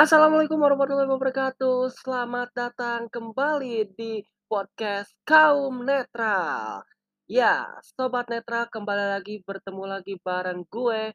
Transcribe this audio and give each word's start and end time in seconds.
Assalamualaikum 0.00 0.56
warahmatullahi 0.56 1.12
wabarakatuh. 1.12 1.92
Selamat 1.92 2.48
datang 2.56 3.12
kembali 3.12 3.84
di 4.00 4.24
podcast 4.48 5.12
Kaum 5.28 5.84
Netral. 5.84 6.80
Ya, 7.28 7.68
Sobat 7.84 8.32
Netral 8.32 8.72
kembali 8.72 9.20
lagi 9.20 9.44
bertemu 9.44 9.84
lagi 9.84 10.16
bareng 10.24 10.64
gue 10.72 11.12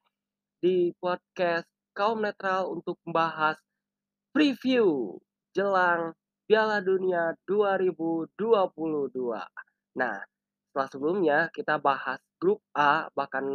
di 0.61 0.93
podcast 1.01 1.65
Kaum 1.97 2.21
Netral 2.21 2.69
untuk 2.69 3.01
membahas 3.09 3.57
preview 4.29 5.17
jelang 5.57 6.13
Piala 6.45 6.77
Dunia 6.77 7.33
2022. 7.49 8.37
Nah, 9.97 10.17
setelah 10.69 10.87
sebelumnya 10.93 11.37
kita 11.49 11.81
bahas 11.81 12.21
grup 12.37 12.61
A 12.77 13.09
bahkan 13.17 13.49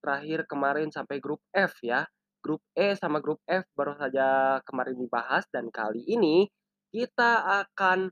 terakhir 0.00 0.48
kemarin 0.48 0.88
sampai 0.88 1.20
grup 1.20 1.44
F 1.52 1.76
ya. 1.84 2.08
Grup 2.40 2.64
E 2.72 2.96
sama 2.96 3.20
grup 3.20 3.40
F 3.44 3.68
baru 3.76 3.94
saja 4.00 4.58
kemarin 4.64 4.96
dibahas 4.96 5.44
dan 5.52 5.68
kali 5.68 6.00
ini 6.08 6.48
kita 6.90 7.64
akan 7.64 8.10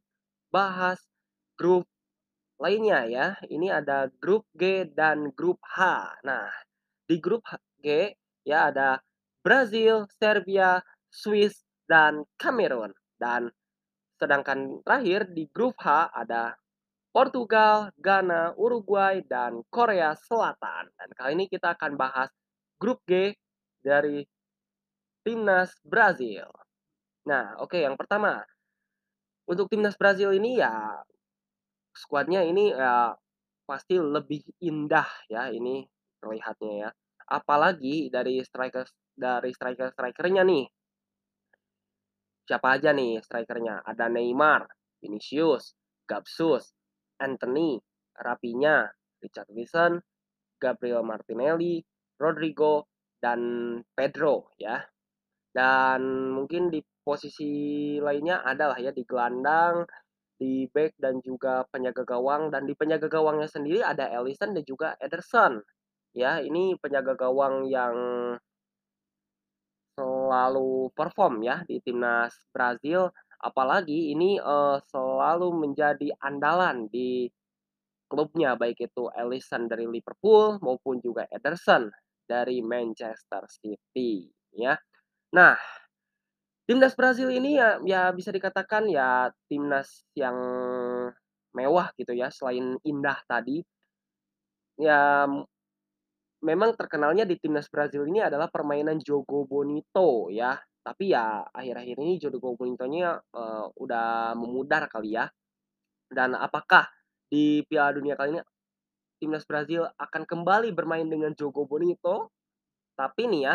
bahas 0.52 1.00
grup 1.56 1.88
lainnya 2.60 3.06
ya. 3.08 3.26
Ini 3.48 3.82
ada 3.82 4.10
grup 4.20 4.46
G 4.54 4.86
dan 4.86 5.32
grup 5.32 5.58
H. 5.64 5.78
Nah, 6.26 6.50
di 7.08 7.16
grup 7.18 7.46
G 7.80 8.12
ya 8.44 8.68
ada 8.70 9.00
Brazil, 9.40 10.04
Serbia, 10.18 10.82
Swiss, 11.08 11.64
dan 11.88 12.26
Kamerun. 12.36 12.92
Dan 13.18 13.50
sedangkan 14.18 14.82
terakhir 14.82 15.30
di 15.32 15.48
grup 15.50 15.78
H 15.80 16.12
ada 16.12 16.54
Portugal, 17.14 17.90
Ghana, 17.98 18.54
Uruguay, 18.54 19.24
dan 19.24 19.64
Korea 19.72 20.14
Selatan. 20.14 20.92
Dan 20.94 21.08
kali 21.16 21.30
ini 21.34 21.46
kita 21.48 21.74
akan 21.74 21.96
bahas 21.96 22.30
grup 22.78 23.02
G 23.08 23.34
dari 23.82 24.24
timnas 25.22 25.76
Brazil. 25.84 26.48
Nah, 27.28 27.58
oke 27.60 27.76
okay, 27.76 27.84
yang 27.84 27.96
pertama. 27.98 28.40
Untuk 29.48 29.68
timnas 29.72 29.96
Brazil 29.96 30.36
ini 30.36 30.60
ya 30.60 31.00
skuadnya 31.96 32.44
ini 32.44 32.70
ya 32.72 33.16
pasti 33.64 33.96
lebih 33.96 34.44
indah 34.60 35.08
ya 35.28 35.48
ini 35.48 35.84
terlihatnya 36.20 36.72
ya. 36.88 36.90
Apalagi 37.28 38.08
dari 38.08 38.40
striker 38.44 38.88
dari 39.18 39.50
striker-strikernya 39.50 40.46
nih. 40.46 40.64
Siapa 42.48 42.80
aja 42.80 42.94
nih 42.96 43.20
strikernya? 43.20 43.84
Ada 43.84 44.08
Neymar, 44.08 44.64
Vinicius, 45.04 45.76
Gabsus, 46.08 46.72
Anthony, 47.20 47.76
Rapinya, 48.16 48.88
Richard 49.20 49.50
Wilson, 49.52 50.00
Gabriel 50.56 51.04
Martinelli, 51.04 51.82
Rodrigo, 52.16 52.88
dan 53.22 53.40
Pedro 53.94 54.54
ya. 54.58 54.82
Dan 55.52 56.30
mungkin 56.34 56.70
di 56.70 56.78
posisi 57.02 57.96
lainnya 57.98 58.44
adalah 58.44 58.78
ya 58.78 58.92
di 58.94 59.02
gelandang, 59.02 59.82
di 60.38 60.70
back 60.70 60.94
dan 61.02 61.18
juga 61.24 61.66
penjaga 61.66 62.06
gawang 62.06 62.54
dan 62.54 62.68
di 62.68 62.78
penjaga 62.78 63.10
gawangnya 63.10 63.50
sendiri 63.50 63.82
ada 63.82 64.06
Ellison 64.12 64.54
dan 64.54 64.64
juga 64.64 64.94
Ederson. 65.02 65.58
Ya, 66.14 66.40
ini 66.40 66.78
penjaga 66.78 67.18
gawang 67.18 67.66
yang 67.68 67.96
selalu 69.98 70.94
perform 70.94 71.42
ya 71.42 71.66
di 71.66 71.82
timnas 71.82 72.30
Brazil 72.54 73.10
apalagi 73.42 74.14
ini 74.14 74.38
uh, 74.38 74.78
selalu 74.86 75.50
menjadi 75.58 76.14
andalan 76.22 76.86
di 76.86 77.26
klubnya 78.06 78.54
baik 78.54 78.78
itu 78.78 79.10
Ellison 79.14 79.66
dari 79.66 79.90
Liverpool 79.90 80.62
maupun 80.62 81.02
juga 81.02 81.26
Ederson 81.34 81.90
dari 82.28 82.60
Manchester 82.60 83.48
City 83.48 84.28
ya. 84.52 84.76
Nah, 85.32 85.56
timnas 86.68 86.92
Brazil 86.92 87.32
ini 87.32 87.56
ya 87.56 87.80
ya 87.80 88.12
bisa 88.12 88.28
dikatakan 88.28 88.84
ya 88.92 89.32
timnas 89.48 90.04
yang 90.12 90.36
mewah 91.56 91.88
gitu 91.96 92.12
ya 92.12 92.28
selain 92.28 92.76
indah 92.84 93.18
tadi. 93.24 93.64
Ya 94.78 95.24
memang 96.44 96.76
terkenalnya 96.78 97.26
di 97.26 97.34
timnas 97.40 97.66
Brazil 97.72 98.06
ini 98.06 98.22
adalah 98.22 98.52
permainan 98.52 99.00
Jogo 99.00 99.48
Bonito 99.48 100.28
ya. 100.28 100.54
Tapi 100.84 101.12
ya 101.12 101.44
akhir-akhir 101.52 101.96
ini 102.00 102.16
Jogo 102.20 102.54
Bonitonya 102.56 103.16
uh, 103.16 103.66
udah 103.76 104.36
memudar 104.36 104.88
kali 104.88 105.16
ya. 105.16 105.26
Dan 106.08 106.32
apakah 106.36 106.88
di 107.28 107.60
Piala 107.68 107.92
Dunia 107.92 108.16
kali 108.16 108.36
ini 108.36 108.40
timnas 109.18 109.44
Brazil 109.44 109.84
akan 109.98 110.22
kembali 110.24 110.72
bermain 110.72 111.06
dengan 111.06 111.34
Jogo 111.34 111.66
Bonito? 111.66 112.32
Tapi 112.94 113.30
nih 113.30 113.42
ya, 113.50 113.54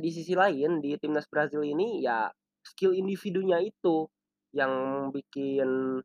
di 0.00 0.10
sisi 0.12 0.36
lain 0.36 0.84
di 0.84 0.96
timnas 1.00 1.24
Brazil 1.28 1.64
ini 1.64 2.04
ya 2.04 2.28
skill 2.60 2.92
individunya 2.92 3.60
itu 3.64 4.04
yang 4.52 5.08
bikin 5.08 6.00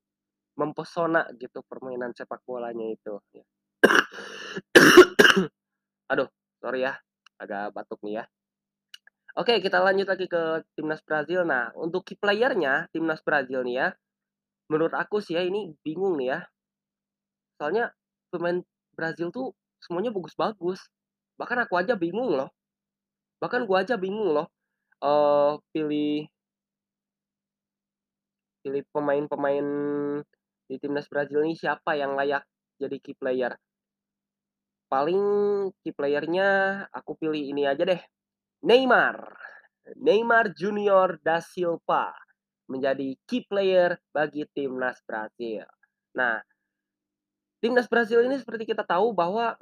mempesona 0.58 1.28
gitu 1.38 1.62
permainan 1.68 2.16
sepak 2.16 2.42
bolanya 2.48 2.88
itu. 2.90 3.20
Ya. 3.36 3.46
Aduh, 6.12 6.32
sorry 6.64 6.88
ya, 6.88 6.98
agak 7.38 7.76
batuk 7.76 8.02
nih 8.02 8.24
ya. 8.24 8.26
Oke, 9.38 9.62
kita 9.62 9.78
lanjut 9.86 10.10
lagi 10.10 10.26
ke 10.26 10.66
timnas 10.74 11.04
Brazil. 11.06 11.46
Nah, 11.46 11.70
untuk 11.78 12.02
key 12.10 12.18
playernya 12.18 12.90
timnas 12.90 13.22
Brazil 13.22 13.62
nih 13.62 13.76
ya, 13.86 13.88
menurut 14.74 14.98
aku 14.98 15.22
sih 15.22 15.38
ya 15.38 15.46
ini 15.46 15.78
bingung 15.86 16.18
nih 16.18 16.34
ya. 16.34 16.40
Soalnya 17.62 17.94
pemain 18.32 18.60
Brazil 18.94 19.30
tuh 19.34 19.54
semuanya 19.84 20.12
bagus-bagus. 20.14 20.80
Bahkan 21.38 21.68
aku 21.68 21.74
aja 21.78 21.94
bingung 21.94 22.34
loh. 22.34 22.50
Bahkan 23.42 23.70
gua 23.70 23.86
aja 23.86 23.96
bingung 24.00 24.34
loh. 24.34 24.48
Uh, 24.98 25.62
pilih 25.70 26.26
pilih 28.66 28.84
pemain-pemain 28.90 29.68
di 30.68 30.76
timnas 30.82 31.08
Brazil 31.08 31.46
ini 31.46 31.56
siapa 31.56 31.96
yang 31.96 32.18
layak 32.18 32.44
jadi 32.82 32.98
key 33.00 33.16
player 33.16 33.56
paling 34.88 35.22
key 35.84 35.92
playernya 35.92 36.84
aku 36.96 37.20
pilih 37.20 37.44
ini 37.44 37.68
aja 37.68 37.84
deh. 37.84 38.02
Neymar. 38.64 39.20
Neymar 40.00 40.52
Junior 40.56 41.20
da 41.24 41.40
Silva 41.40 42.12
menjadi 42.68 43.16
key 43.28 43.48
player 43.48 43.96
bagi 44.12 44.44
timnas 44.52 45.00
Brazil. 45.08 45.64
Nah, 46.16 46.40
timnas 47.58 47.90
Brazil 47.90 48.22
ini 48.26 48.38
seperti 48.38 48.70
kita 48.70 48.86
tahu 48.86 49.12
bahwa 49.14 49.58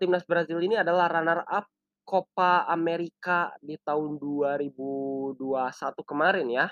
timnas 0.00 0.24
Brazil 0.24 0.60
ini 0.64 0.80
adalah 0.80 1.08
runner 1.12 1.44
up 1.44 1.68
Copa 2.04 2.68
America 2.68 3.48
di 3.64 3.80
tahun 3.80 4.20
2021 4.20 5.40
kemarin 6.04 6.46
ya. 6.52 6.66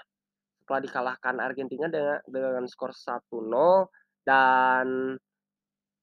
Setelah 0.61 0.81
dikalahkan 0.85 1.35
Argentina 1.41 1.89
dengan 1.89 2.21
dengan 2.29 2.65
skor 2.69 2.93
1-0 2.93 3.89
dan 4.23 5.17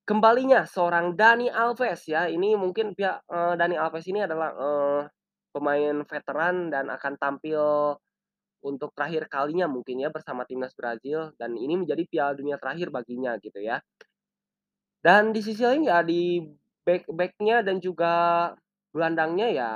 kembalinya 0.03 0.65
seorang 0.65 1.13
Dani 1.13 1.47
Alves 1.53 2.09
ya. 2.09 2.25
Ini 2.25 2.57
mungkin 2.57 2.97
pihak 2.97 3.29
Dani 3.29 3.77
Alves 3.77 4.09
ini 4.09 4.25
adalah 4.25 4.49
pemain 5.53 5.95
veteran 6.05 6.73
dan 6.73 6.89
akan 6.89 7.13
tampil 7.21 7.61
untuk 8.59 8.91
terakhir 8.91 9.31
kalinya 9.31 9.69
mungkin 9.71 10.03
ya 10.03 10.11
bersama 10.11 10.43
timnas 10.43 10.75
Brazil 10.75 11.31
dan 11.39 11.55
ini 11.55 11.79
menjadi 11.79 12.03
Piala 12.09 12.33
Dunia 12.35 12.57
terakhir 12.59 12.91
baginya 12.91 13.37
gitu 13.39 13.61
ya. 13.61 13.79
Dan 14.99 15.31
di 15.31 15.39
sisi 15.39 15.63
lain 15.63 15.87
ya 15.87 16.03
di 16.03 16.43
back 16.83 17.07
backnya 17.07 17.63
dan 17.63 17.79
juga 17.79 18.11
gelandangnya 18.91 19.47
ya 19.47 19.71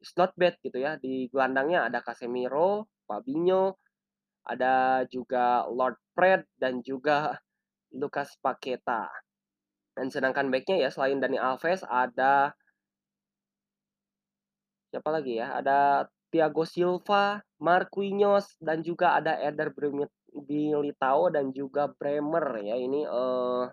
it's 0.00 0.16
not 0.16 0.32
bad 0.34 0.56
gitu 0.64 0.80
ya. 0.80 0.96
Di 0.98 1.28
gelandangnya 1.30 1.86
ada 1.86 2.00
Casemiro, 2.00 2.88
Fabinho, 3.04 3.76
ada 4.48 5.04
juga 5.12 5.68
Lord 5.68 6.00
Fred 6.16 6.48
dan 6.56 6.80
juga 6.80 7.36
Lucas 8.00 8.34
Paqueta. 8.40 9.06
Dan 9.94 10.08
sedangkan 10.08 10.48
backnya 10.48 10.80
ya 10.80 10.90
selain 10.90 11.20
Dani 11.20 11.36
Alves 11.36 11.84
ada 11.84 12.56
siapa 14.90 15.10
lagi 15.12 15.38
ya? 15.38 15.60
Ada 15.60 16.08
Thiago 16.30 16.62
Silva, 16.62 17.42
Marquinhos 17.58 18.54
dan 18.62 18.86
juga 18.86 19.18
ada 19.18 19.34
Eder 19.38 19.74
Militao 20.46 21.28
dan 21.28 21.50
juga 21.50 21.90
Bremer 21.90 22.62
ya. 22.62 22.78
Ini 22.78 23.02
uh, 23.10 23.66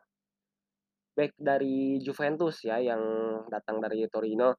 back 1.18 1.34
dari 1.34 1.98
Juventus 1.98 2.62
ya 2.62 2.78
yang 2.78 3.02
datang 3.50 3.82
dari 3.82 4.06
Torino. 4.06 4.54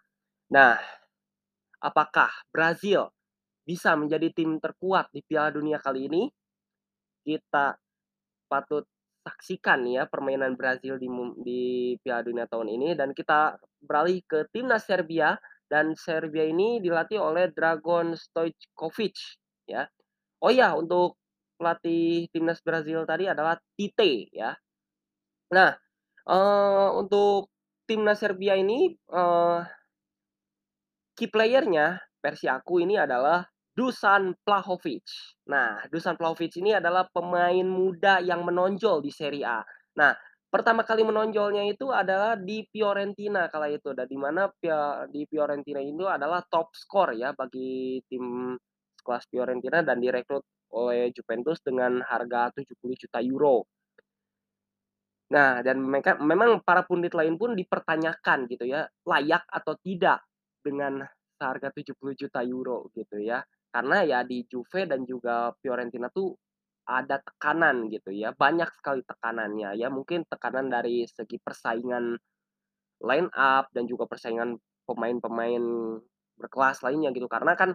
Nah, 0.51 0.75
apakah 1.79 2.27
Brazil 2.51 3.15
bisa 3.63 3.95
menjadi 3.95 4.35
tim 4.35 4.59
terkuat 4.59 5.15
di 5.15 5.23
Piala 5.23 5.55
Dunia 5.55 5.79
kali 5.79 6.11
ini? 6.11 6.27
Kita 7.23 7.79
patut 8.51 8.83
saksikan 9.23 9.87
ya 9.87 10.11
permainan 10.11 10.59
Brazil 10.59 10.99
di 10.99 11.07
di 11.47 11.63
Piala 12.03 12.27
Dunia 12.27 12.51
tahun 12.51 12.75
ini 12.75 12.99
dan 12.99 13.15
kita 13.15 13.55
beralih 13.79 14.25
ke 14.27 14.51
timnas 14.51 14.83
Serbia 14.83 15.39
dan 15.69 15.95
Serbia 15.95 16.49
ini 16.49 16.81
dilatih 16.83 17.21
oleh 17.23 17.53
Dragon 17.53 18.17
Stojkovic 18.17 19.15
ya. 19.69 19.87
Oh 20.43 20.51
ya, 20.51 20.73
untuk 20.75 21.21
pelatih 21.61 22.31
timnas 22.33 22.63
Brazil 22.65 23.05
tadi 23.05 23.29
adalah 23.29 23.59
Tite 23.77 24.33
ya. 24.33 24.57
Nah, 25.53 25.75
untuk 26.99 27.49
timnas 27.89 28.21
Serbia 28.21 28.53
ini 28.61 28.93
uh, 29.09 29.65
key 31.17 31.33
playernya 31.33 31.99
versi 32.21 32.47
aku 32.47 32.85
ini 32.85 33.01
adalah 33.01 33.43
Dusan 33.73 34.35
Vlahovic. 34.43 35.07
Nah, 35.49 35.87
Dusan 35.87 36.19
Vlahovic 36.19 36.51
ini 36.59 36.75
adalah 36.75 37.07
pemain 37.07 37.63
muda 37.63 38.19
yang 38.19 38.43
menonjol 38.43 38.99
di 38.99 39.15
Serie 39.15 39.47
A. 39.47 39.63
Nah, 39.95 40.11
pertama 40.51 40.83
kali 40.83 41.07
menonjolnya 41.07 41.63
itu 41.63 41.95
adalah 41.95 42.35
di 42.35 42.67
Fiorentina 42.67 43.47
kala 43.47 43.71
itu 43.71 43.95
dan 43.95 44.11
di 44.11 44.19
mana 44.19 44.51
di 45.07 45.23
Fiorentina 45.31 45.79
itu 45.79 46.11
adalah 46.11 46.43
top 46.51 46.75
skor 46.75 47.15
ya 47.15 47.31
bagi 47.39 48.03
tim 48.11 48.59
sekelas 48.99 49.31
Fiorentina 49.31 49.79
dan 49.87 50.03
direkrut 50.03 50.43
oleh 50.75 51.15
Juventus 51.15 51.63
dengan 51.63 52.03
harga 52.03 52.51
70 52.53 52.99
juta 52.99 53.23
euro. 53.23 53.65
Nah, 55.29 55.61
dan 55.61 55.85
mereka 55.85 56.17
memang 56.17 56.65
para 56.65 56.81
pundit 56.89 57.13
lain 57.13 57.37
pun 57.37 57.53
dipertanyakan 57.53 58.49
gitu 58.49 58.65
ya, 58.65 58.89
layak 59.05 59.45
atau 59.53 59.77
tidak 59.85 60.25
dengan 60.65 61.05
seharga 61.37 61.69
70 61.77 62.17
juta 62.17 62.41
euro 62.41 62.89
gitu 62.97 63.21
ya. 63.21 63.45
Karena 63.69 64.01
ya 64.09 64.19
di 64.25 64.49
Juve 64.49 64.89
dan 64.89 65.05
juga 65.05 65.53
Fiorentina 65.61 66.09
tuh 66.09 66.33
ada 66.89 67.21
tekanan 67.21 67.93
gitu 67.93 68.09
ya, 68.17 68.33
banyak 68.33 68.73
sekali 68.81 69.05
tekanannya 69.05 69.77
ya, 69.77 69.93
mungkin 69.93 70.25
tekanan 70.25 70.73
dari 70.73 71.05
segi 71.05 71.37
persaingan 71.37 72.17
line 73.05 73.29
up 73.37 73.69
dan 73.77 73.87
juga 73.89 74.07
persaingan 74.11 74.59
pemain-pemain 74.89 75.65
berkelas 76.41 76.83
lainnya 76.87 77.11
gitu. 77.17 77.29
Karena 77.31 77.55
kan 77.59 77.75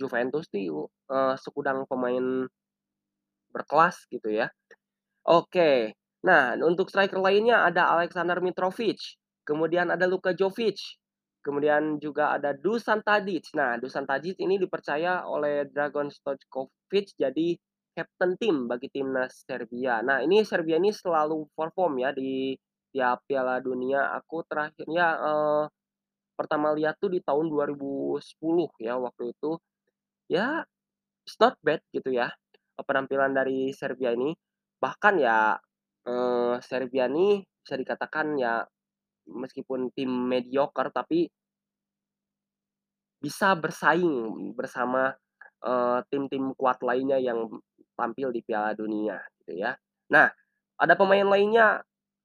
Juventus 0.00 0.48
nih, 0.54 0.70
eee, 1.12 1.34
sekudang 1.40 1.84
pemain 1.90 2.48
berkelas 3.54 4.04
gitu 4.12 4.28
ya. 4.34 4.50
Oke. 5.26 5.94
Nah, 6.24 6.56
untuk 6.70 6.88
striker 6.88 7.20
lainnya 7.20 7.56
ada 7.68 7.82
Aleksandar 7.94 8.40
Mitrovic, 8.40 9.00
kemudian 9.44 9.92
ada 9.92 10.06
Luka 10.08 10.32
Jovic, 10.32 10.80
kemudian 11.44 12.00
juga 12.00 12.32
ada 12.36 12.56
Dusan 12.56 13.04
Tadic. 13.04 13.52
Nah, 13.58 13.76
Dusan 13.76 14.08
Tadic 14.08 14.36
ini 14.40 14.56
dipercaya 14.56 15.28
oleh 15.28 15.68
Dragan 15.68 16.08
Stojkovic 16.08 17.12
jadi 17.20 17.48
kapten 17.94 18.30
tim 18.40 18.56
bagi 18.66 18.88
timnas 18.90 19.44
Serbia. 19.44 20.00
Nah, 20.02 20.24
ini 20.24 20.40
Serbia 20.48 20.80
ini 20.80 20.90
selalu 20.90 21.46
perform 21.54 22.00
ya 22.00 22.10
di 22.16 22.56
tiap 22.94 23.22
Piala 23.28 23.60
Dunia. 23.60 24.16
Aku 24.18 24.42
terakhirnya, 24.48 25.06
eee, 25.20 25.62
pertama 26.38 26.74
lihat 26.78 26.98
tuh 27.02 27.10
di 27.14 27.20
tahun 27.22 27.46
2010 27.52 28.70
ya 28.82 28.94
waktu 28.98 29.32
itu. 29.36 29.58
Ya, 30.30 30.64
it's 31.26 31.36
not 31.42 31.56
bad 31.64 31.80
gitu 31.94 32.10
ya, 32.14 32.28
eee, 32.78 32.84
penampilan 32.88 33.32
dari 33.36 33.72
Serbia 33.76 34.12
ini. 34.16 34.32
Bahkan 34.82 35.14
ya, 35.22 35.58
eee, 36.08 36.54
Serbia 36.64 37.04
nih 37.10 37.44
bisa 37.64 37.74
dikatakan 37.80 38.36
ya 38.40 38.64
meskipun 39.28 39.92
tim 39.96 40.10
mediocre 40.32 40.90
tapi 40.94 41.28
bisa 43.22 43.54
bersaing 43.56 44.52
bersama, 44.58 45.14
eee, 45.64 45.98
tim-tim 46.10 46.52
kuat 46.58 46.78
lainnya 46.82 47.18
yang 47.20 47.46
tampil 47.94 48.34
di 48.34 48.42
Piala 48.42 48.74
Dunia 48.74 49.18
gitu 49.42 49.54
ya. 49.64 49.72
Nah, 50.10 50.28
ada 50.80 50.94
pemain 50.98 51.24
lainnya 51.26 51.80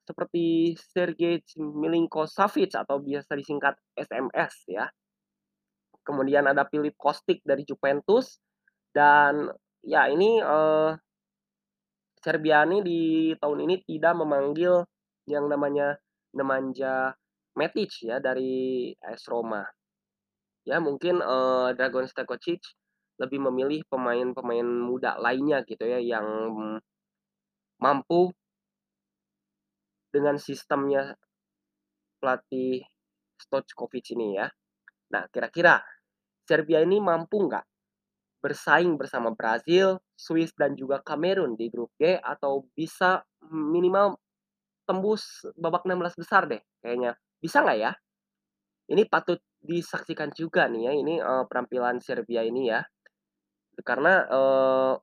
seperti 0.10 0.74
Sergej 0.76 1.46
Milinkosavic 1.62 2.74
atau 2.74 2.98
biasa 2.98 3.38
disingkat 3.38 3.78
SMS 3.94 4.66
ya. 4.66 4.90
Kemudian 6.08 6.50
ada 6.50 6.66
Filip 6.66 6.96
Kostic 6.98 7.44
dari 7.46 7.62
Juventus 7.68 8.40
dan 8.96 9.50
ya 9.86 10.10
ini, 10.10 10.42
eee 10.42 10.90
Serbia 12.20 12.68
ini 12.68 12.84
di 12.84 13.00
tahun 13.40 13.64
ini 13.64 13.76
tidak 13.88 14.14
memanggil 14.20 14.84
yang 15.32 15.48
namanya 15.48 15.96
Nemanja 16.36 17.16
Matic 17.56 17.92
ya 18.04 18.20
dari 18.20 18.92
AS 19.00 19.24
Roma. 19.32 19.64
Ya 20.68 20.78
mungkin, 20.84 21.24
eee, 21.24 21.68
Dragan 21.80 22.08
Stojkovic 22.12 22.62
lebih 23.20 23.40
memilih 23.52 23.84
pemain-pemain 23.92 24.68
muda 24.68 25.20
lainnya 25.20 25.64
gitu 25.68 25.84
ya 25.84 26.00
yang 26.00 26.28
mampu 27.80 28.32
dengan 30.12 30.36
sistemnya 30.36 31.16
pelatih 32.20 32.84
Stojkovic 33.40 34.12
ini 34.16 34.36
ya. 34.36 34.48
Nah, 35.16 35.24
kira-kira 35.32 35.80
Serbia 36.44 36.84
ini 36.84 37.00
mampu 37.00 37.40
nggak 37.48 37.66
bersaing 38.44 38.96
bersama 39.00 39.32
Brazil, 39.36 40.00
Swiss, 40.16 40.52
dan 40.58 40.76
juga 40.78 41.00
Kamerun 41.04 41.56
di 41.60 41.68
grup 41.72 41.92
G 42.00 42.18
atau 42.20 42.66
bisa 42.76 43.24
minimal 43.52 44.18
tembus 44.90 45.46
babak 45.58 45.86
16 45.88 46.16
besar 46.18 46.48
deh 46.50 46.62
kayaknya. 46.84 47.16
Bisa 47.42 47.62
nggak 47.64 47.80
ya? 47.80 47.92
Ini 48.92 49.04
patut 49.08 49.40
disaksikan 49.62 50.32
juga 50.36 50.68
nih 50.72 50.82
ya 50.90 50.94
ini, 50.96 51.16
eee, 51.22 51.44
penampilan 51.50 51.98
Serbia 52.04 52.42
ini 52.44 52.72
ya. 52.74 52.82
Karena, 53.86 54.26
eee, 54.30 54.94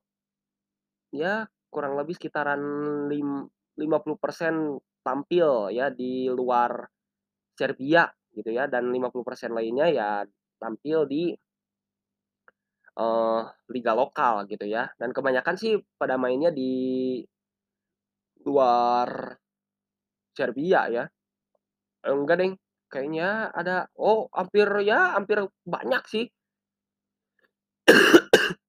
ya 1.15 1.47
kurang 1.71 1.95
lebih 1.99 2.15
sekitaran 2.19 2.61
lim 3.11 3.47
50% 3.77 4.79
tampil 5.03 5.71
ya 5.71 5.87
di 5.93 6.27
luar 6.31 6.83
Serbia 7.57 8.07
gitu 8.33 8.49
ya 8.53 8.65
dan 8.69 8.89
50% 8.91 9.53
lainnya 9.55 9.87
ya 9.91 10.09
tampil 10.61 11.05
di 11.09 11.33
Eee, 12.97 13.41
liga 13.73 13.93
lokal 13.93 14.49
gitu 14.49 14.65
ya, 14.65 14.89
dan 14.97 15.13
kebanyakan 15.13 15.55
sih 15.61 15.77
pada 16.01 16.17
mainnya 16.17 16.49
di 16.49 16.71
luar 18.45 19.37
Serbia 20.37 20.81
ya. 20.91 21.03
Eee, 22.05 22.13
enggak 22.15 22.37
deng, 22.41 22.53
kayaknya 22.91 23.51
ada 23.55 23.87
oh 23.99 24.29
hampir 24.35 24.67
ya 24.87 25.15
hampir 25.17 25.39
banyak 25.67 26.03
sih. 26.09 26.25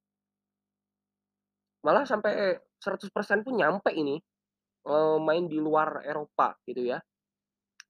Malah 1.86 2.02
sampai 2.06 2.58
100% 2.82 3.46
pun 3.46 3.54
nyampe 3.54 3.90
ini, 3.94 4.18
eee, 4.88 5.16
main 5.22 5.44
di 5.46 5.58
luar 5.60 6.02
Eropa 6.06 6.56
gitu 6.66 6.82
ya. 6.88 6.98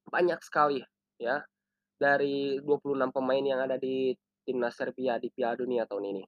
Banyak 0.08 0.40
sekali 0.44 0.80
ya, 1.20 1.40
dari 1.98 2.60
26 2.62 3.10
pemain 3.14 3.42
yang 3.44 3.60
ada 3.64 3.76
di 3.80 4.12
timnas 4.48 4.72
Serbia 4.80 5.20
di 5.20 5.28
Piala 5.28 5.60
Dunia 5.60 5.84
tahun 5.84 6.16
ini. 6.16 6.24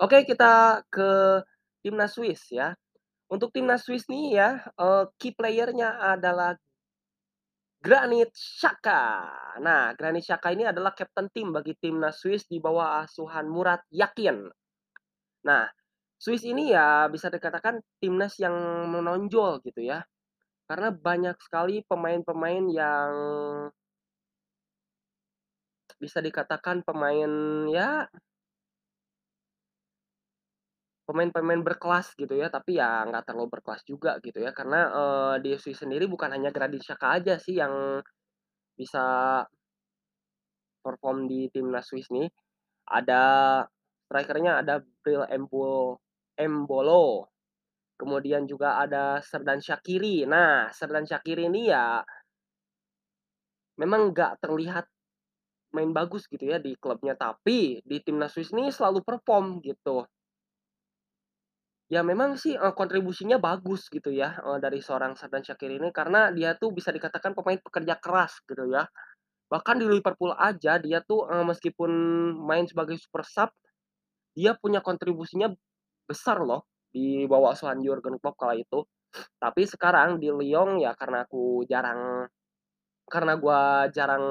Oke 0.00 0.24
kita 0.24 0.80
ke 0.88 1.44
timnas 1.84 2.16
Swiss 2.16 2.48
ya. 2.48 2.72
Untuk 3.28 3.52
timnas 3.52 3.84
Swiss 3.84 4.08
nih 4.08 4.40
ya, 4.40 4.48
eee, 4.80 5.04
key 5.20 5.36
player-nya 5.36 6.00
adalah 6.16 6.56
Granit 7.78 8.34
Xhaka. 8.34 9.02
Nah, 9.62 9.94
Granit 9.94 10.24
Xhaka 10.26 10.50
ini 10.50 10.66
adalah 10.66 10.96
kapten 10.96 11.28
tim 11.30 11.54
bagi 11.54 11.78
timnas 11.78 12.18
Swiss 12.18 12.48
di 12.50 12.58
bawah 12.58 13.04
asuhan 13.06 13.46
Murat 13.46 13.84
Yakin. 13.94 14.50
Nah, 15.46 15.64
Swiss 16.18 16.42
ini 16.42 16.74
ya 16.74 17.06
bisa 17.06 17.30
dikatakan 17.30 17.78
timnas 18.02 18.34
yang 18.42 18.54
menonjol 18.90 19.62
gitu 19.62 19.86
ya, 19.86 20.02
karena 20.66 20.90
banyak 20.90 21.36
sekali 21.38 21.86
pemain-pemain 21.86 22.64
yang 22.70 23.12
bisa 26.02 26.18
dikatakan 26.22 26.86
pemain 26.86 27.30
ya 27.70 28.06
pemain-pemain 31.08 31.64
berkelas 31.64 32.12
gitu 32.20 32.36
ya, 32.36 32.52
tapi 32.52 32.76
ya 32.76 33.00
nggak 33.08 33.24
terlalu 33.32 33.48
berkelas 33.56 33.80
juga 33.88 34.20
gitu 34.20 34.44
ya, 34.44 34.52
karena, 34.52 34.80
eee, 34.92 35.34
di 35.40 35.50
Swiss 35.56 35.80
sendiri 35.80 36.04
bukan 36.04 36.28
hanya 36.36 36.52
Granit 36.52 36.84
Xhaka 36.84 37.16
aja 37.16 37.40
sih 37.40 37.56
yang 37.56 38.04
bisa 38.78 39.04
perform 40.84 41.26
di 41.30 41.50
timnas 41.50 41.90
Swiss 41.90 42.08
nih. 42.14 42.28
Ada 42.88 43.22
striker-nya 44.08 44.62
ada 44.64 44.80
Bril 45.02 45.24
Embol 45.28 45.98
Embolo, 46.38 47.28
kemudian 47.98 48.46
juga 48.46 48.78
ada 48.82 49.18
Xherdan 49.22 49.60
Shaqiri. 49.62 50.24
Nah, 50.28 50.70
Xherdan 50.72 51.06
Shaqiri 51.06 51.50
ini 51.50 51.70
ya 51.70 52.02
memang 53.78 54.10
nggak 54.10 54.42
terlihat 54.42 54.86
main 55.76 55.90
bagus 55.98 56.24
gitu 56.32 56.44
ya 56.52 56.58
di 56.62 56.72
klubnya, 56.82 57.14
tapi 57.18 57.80
di 57.84 57.96
timnas 58.04 58.32
Swiss 58.36 58.50
ini 58.56 58.70
selalu 58.72 59.00
perform 59.04 59.60
gitu. 59.64 60.04
Ya 61.88 62.04
memang 62.04 62.36
sih, 62.36 62.52
eee, 62.52 62.72
kontribusinya 62.76 63.40
bagus 63.40 63.88
gitu 63.88 64.12
ya, 64.12 64.36
eee, 64.44 64.58
dari 64.60 64.80
seorang 64.84 65.16
Xherdan 65.16 65.40
Shaqiri 65.40 65.80
ini 65.80 65.88
karena 65.88 66.28
dia 66.36 66.52
tuh 66.60 66.68
bisa 66.76 66.92
dikatakan 66.92 67.32
pemain 67.32 67.56
pekerja 67.56 67.96
keras 67.96 68.44
gitu 68.44 68.68
ya. 68.68 68.84
Bahkan 69.52 69.76
di 69.82 69.86
Liverpool 69.88 70.32
aja 70.36 70.78
dia 70.82 71.00
tuh, 71.04 71.28
eee, 71.30 71.44
meskipun 71.46 71.90
main 72.44 72.66
sebagai 72.68 72.96
super 73.00 73.24
sub, 73.26 73.50
dia 74.36 74.54
punya 74.58 74.80
kontribusinya 74.84 75.50
besar 76.08 76.42
loh 76.44 76.66
di 76.94 77.24
bawah 77.30 77.54
asuhan 77.56 77.80
Jurgen 77.84 78.18
Klopp 78.22 78.38
kala 78.40 78.56
itu. 78.58 78.84
Tapi 79.40 79.62
sekarang 79.68 80.18
di 80.22 80.30
Lyon 80.32 80.80
ya 80.82 80.94
karena 80.98 81.24
aku 81.28 81.64
jarang 81.68 82.26
karena 83.08 83.34
gua 83.40 83.88
jarang 83.92 84.24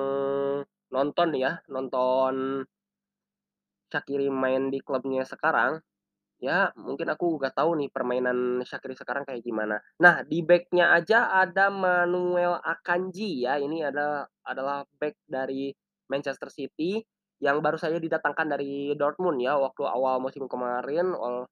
nonton 0.93 1.29
ya, 1.35 1.59
nonton 1.71 2.65
Shaqiri 3.87 4.27
main 4.27 4.67
di 4.67 4.83
klubnya 4.83 5.23
sekarang, 5.23 5.79
ya 6.43 6.69
mungkin 6.75 7.07
aku 7.07 7.39
nggak 7.39 7.55
tahu 7.55 7.79
nih 7.79 7.89
permainan 7.89 8.59
Shaqiri 8.67 8.99
sekarang 8.99 9.23
kayak 9.23 9.39
gimana. 9.47 9.79
Nah 10.03 10.27
di 10.27 10.43
back-nya 10.43 10.91
aja 10.91 11.31
ada 11.31 11.71
Manuel 11.71 12.59
Akanji 12.59 13.47
ya, 13.47 13.55
ini 13.55 13.83
adalah 13.87 14.27
adalah 14.43 14.83
back 14.99 15.15
dari 15.23 15.71
Manchester 16.11 16.51
City, 16.51 16.99
yang 17.39 17.63
baru 17.63 17.79
saja 17.79 17.95
didatangkan 17.95 18.47
dari 18.59 18.91
Dortmund 18.99 19.39
ya, 19.39 19.55
waktu 19.55 19.87
awal 19.87 20.19
musim 20.19 20.51
kemarin 20.51 21.15
ol 21.15 21.47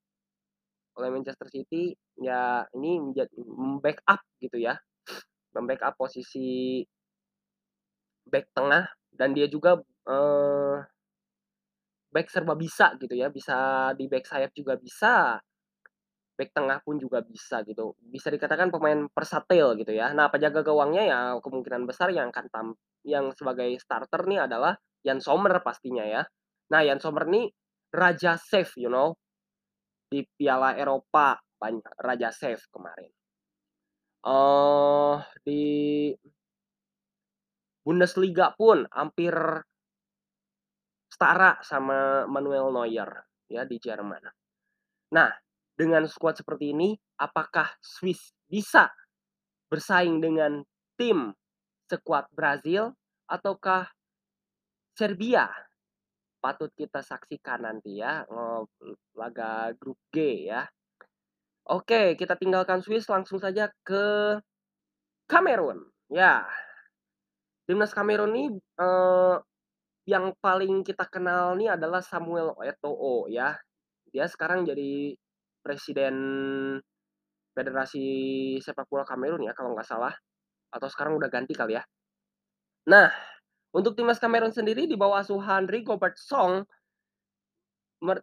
oleh 0.96 1.10
Manchester 1.12 1.48
City, 1.51 1.92
ya 2.20 2.63
ini 2.75 3.00
menjad 3.04 3.27
mem-backup 3.36 4.24
gitu 4.39 4.60
ya, 4.60 4.80
mem-backup 5.56 5.96
posisi 6.00 6.84
back 8.27 8.51
tengah 8.56 8.88
dan 9.19 9.34
dia 9.36 9.48
juga, 9.51 9.79
eee 10.07 10.86
back 12.13 12.27
serba 12.31 12.53
bisa 12.55 12.95
gitu 13.01 13.13
ya, 13.17 13.27
bisa 13.34 13.91
di 13.98 14.05
back 14.07 14.25
sayap 14.29 14.51
juga 14.55 14.74
bisa, 14.79 15.38
back 16.38 16.51
tengah 16.55 16.79
pun 16.86 16.98
juga 17.01 17.22
bisa 17.25 17.62
gitu. 17.67 17.95
Bisa 18.01 18.29
dikatakan 18.34 18.69
pemain 18.74 19.07
versatil 19.12 19.75
gitu 19.81 19.93
ya. 19.95 20.12
Nah, 20.17 20.27
penjaga 20.34 20.62
gawangnya 20.65 21.03
ya 21.07 21.19
kemungkinan 21.41 21.86
besar 21.89 22.12
yang 22.13 22.29
akan 22.34 22.48
tam 22.53 22.67
yang 23.05 23.31
sebagai 23.38 23.69
starter 23.81 24.22
nih 24.27 24.45
adalah 24.50 24.75
Yann 25.07 25.22
Sommer 25.24 25.53
pastinya 25.63 26.03
ya. 26.05 26.24
Nah, 26.74 26.81
Yann 26.86 27.00
Sommer 27.03 27.25
nih 27.29 27.50
raja 27.95 28.36
save 28.39 28.72
you 28.79 28.89
know, 28.91 29.15
di 30.12 30.24
Piala 30.38 30.75
Eropa 30.77 31.39
bany 31.60 31.79
raja 32.01 32.29
save 32.34 32.62
kemarin. 32.74 33.12
Eee, 34.24 35.15
di 35.45 35.60
Bundesliga 37.86 38.50
pun 38.58 38.89
hampir 38.89 39.32
setara 41.06 41.62
sama 41.62 42.25
Manuel 42.25 42.74
Neuer 42.74 43.30
ya 43.46 43.62
di 43.62 43.77
Jerman. 43.77 44.25
Nah, 45.13 45.30
dengan 45.77 46.10
skuad 46.10 46.34
seperti 46.34 46.74
ini, 46.74 46.98
apakah 47.22 47.70
Swiss 47.77 48.34
bisa 48.50 48.89
bersaing 49.70 50.18
dengan 50.18 50.65
tim 50.98 51.30
sekuat 51.86 52.34
Brazil 52.34 52.89
ataukah 53.30 53.86
Serbia? 54.98 55.46
Patut 56.42 56.74
kita 56.74 57.06
saksikan 57.06 57.70
nanti 57.70 58.01
ya, 58.01 58.25
laga 59.13 59.77
grup 59.77 60.01
G 60.10 60.50
ya. 60.50 60.65
Oke, 61.70 62.18
kita 62.18 62.34
tinggalkan 62.34 62.82
Swiss 62.82 63.06
langsung 63.10 63.38
saja 63.38 63.70
ke 63.86 64.38
Kamerun. 65.25 65.86
Ya, 66.10 66.46
timnas 67.65 67.93
Kamerun 67.93 68.31
nih, 68.34 68.48
eee, 68.53 69.36
yang 70.10 70.34
paling 70.41 70.86
kita 70.86 71.05
kenal 71.10 71.57
nih 71.57 71.74
adalah 71.74 72.01
Samuel 72.05 72.53
Eto'o 72.62 73.25
ya. 73.29 73.57
Dia 74.13 74.25
sekarang 74.29 74.65
jadi 74.69 75.17
presiden 75.65 76.15
Federasi 77.55 78.07
Sepak 78.62 78.86
Bola 78.91 79.07
Kamerun 79.07 79.45
ya 79.48 79.53
kalau 79.57 79.74
nggak 79.74 79.88
salah, 79.88 80.13
atau 80.74 80.88
sekarang 80.91 81.17
udah 81.17 81.29
ganti 81.31 81.53
kali 81.57 81.77
ya. 81.79 81.84
Nah, 82.86 83.10
untuk 83.74 83.98
timnas 83.98 84.22
Kamerun 84.22 84.53
sendiri 84.53 84.86
di 84.86 84.95
bawah 84.95 85.25
asuhan 85.25 85.65
Rigobert 85.65 86.15
Song 86.22 86.65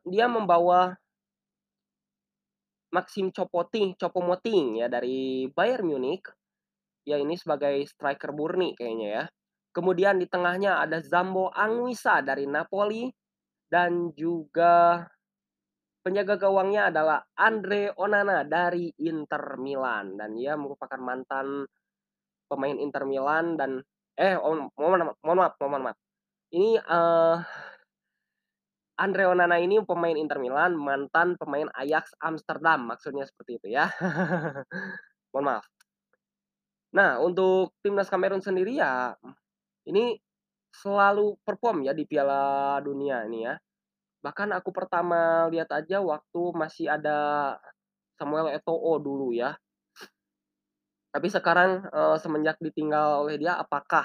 dia 0.06 0.30
membawa 0.30 0.94
Maxime 2.92 3.32
Choupo-Moting 3.32 3.96
Choupo-Moting 3.96 4.84
ya 4.84 4.86
dari 4.86 5.48
Bayern 5.48 5.88
Munich, 5.88 6.28
ya 7.02 7.16
ini 7.18 7.34
sebagai 7.38 7.82
striker 7.86 8.30
murni 8.34 8.74
kayaknya 8.78 9.08
ya. 9.08 9.24
Kemudian 9.72 10.20
di 10.20 10.28
tengahnya 10.28 10.84
ada 10.84 11.00
Zambo 11.00 11.48
Anguissa 11.48 12.20
dari 12.20 12.44
Napoli 12.44 13.08
dan 13.72 14.12
juga 14.12 15.00
penjaga 16.04 16.36
gawangnya 16.36 16.92
adalah 16.92 17.24
Andre 17.38 17.94
Onana 17.96 18.44
dari 18.44 18.92
Inter 19.00 19.56
Milan 19.56 20.18
dan 20.18 20.36
ia 20.36 20.58
merupakan 20.58 20.98
mantan 21.00 21.64
pemain 22.50 22.76
Inter 22.76 23.08
Milan 23.08 23.56
dan 23.56 23.80
eh, 24.20 24.36
mohon 24.36 24.68
mohon 25.24 25.38
maaf 25.40 25.56
mohon 25.56 25.82
maaf. 25.88 25.98
Ini, 26.52 26.76
eee 26.84 27.36
Andre 29.00 29.24
Onana 29.24 29.56
ini 29.56 29.80
pemain 29.82 30.14
Inter 30.14 30.36
Milan, 30.36 30.76
mantan 30.76 31.34
pemain 31.40 31.66
Ajax 31.74 32.12
Amsterdam, 32.20 32.86
maksudnya 32.86 33.24
seperti 33.24 33.58
itu 33.58 33.68
ya. 33.72 33.88
Mohon 35.32 35.44
maaf. 35.48 35.71
Nah, 36.92 37.16
untuk 37.24 37.72
timnas 37.80 38.12
Kamerun 38.12 38.44
sendiri 38.44 38.76
ya, 38.76 39.16
ini 39.88 40.16
selalu 40.72 41.40
perform 41.44 41.84
ya 41.88 41.92
di 41.96 42.04
Piala 42.04 42.76
Dunia 42.84 43.24
ini 43.28 43.48
ya. 43.48 43.56
Bahkan 44.24 44.52
aku 44.56 44.70
pertama 44.74 45.48
lihat 45.52 45.72
aja 45.72 46.00
waktu 46.04 46.42
masih 46.56 46.92
ada 46.92 47.18
Samuel 48.20 48.52
Eto'o 48.56 49.00
dulu 49.00 49.32
ya. 49.32 49.56
Tapi 51.12 51.28
sekarang, 51.28 51.84
eee, 51.92 52.16
semenjak 52.20 52.56
ditinggal 52.60 53.24
oleh 53.28 53.36
dia, 53.36 53.56
apakah 53.60 54.04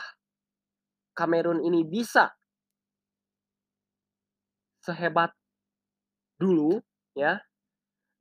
Kamerun 1.18 1.66
ini 1.66 1.82
bisa 1.82 2.30
sehebat 4.86 5.34
dulu 6.38 6.78
ya, 7.18 7.42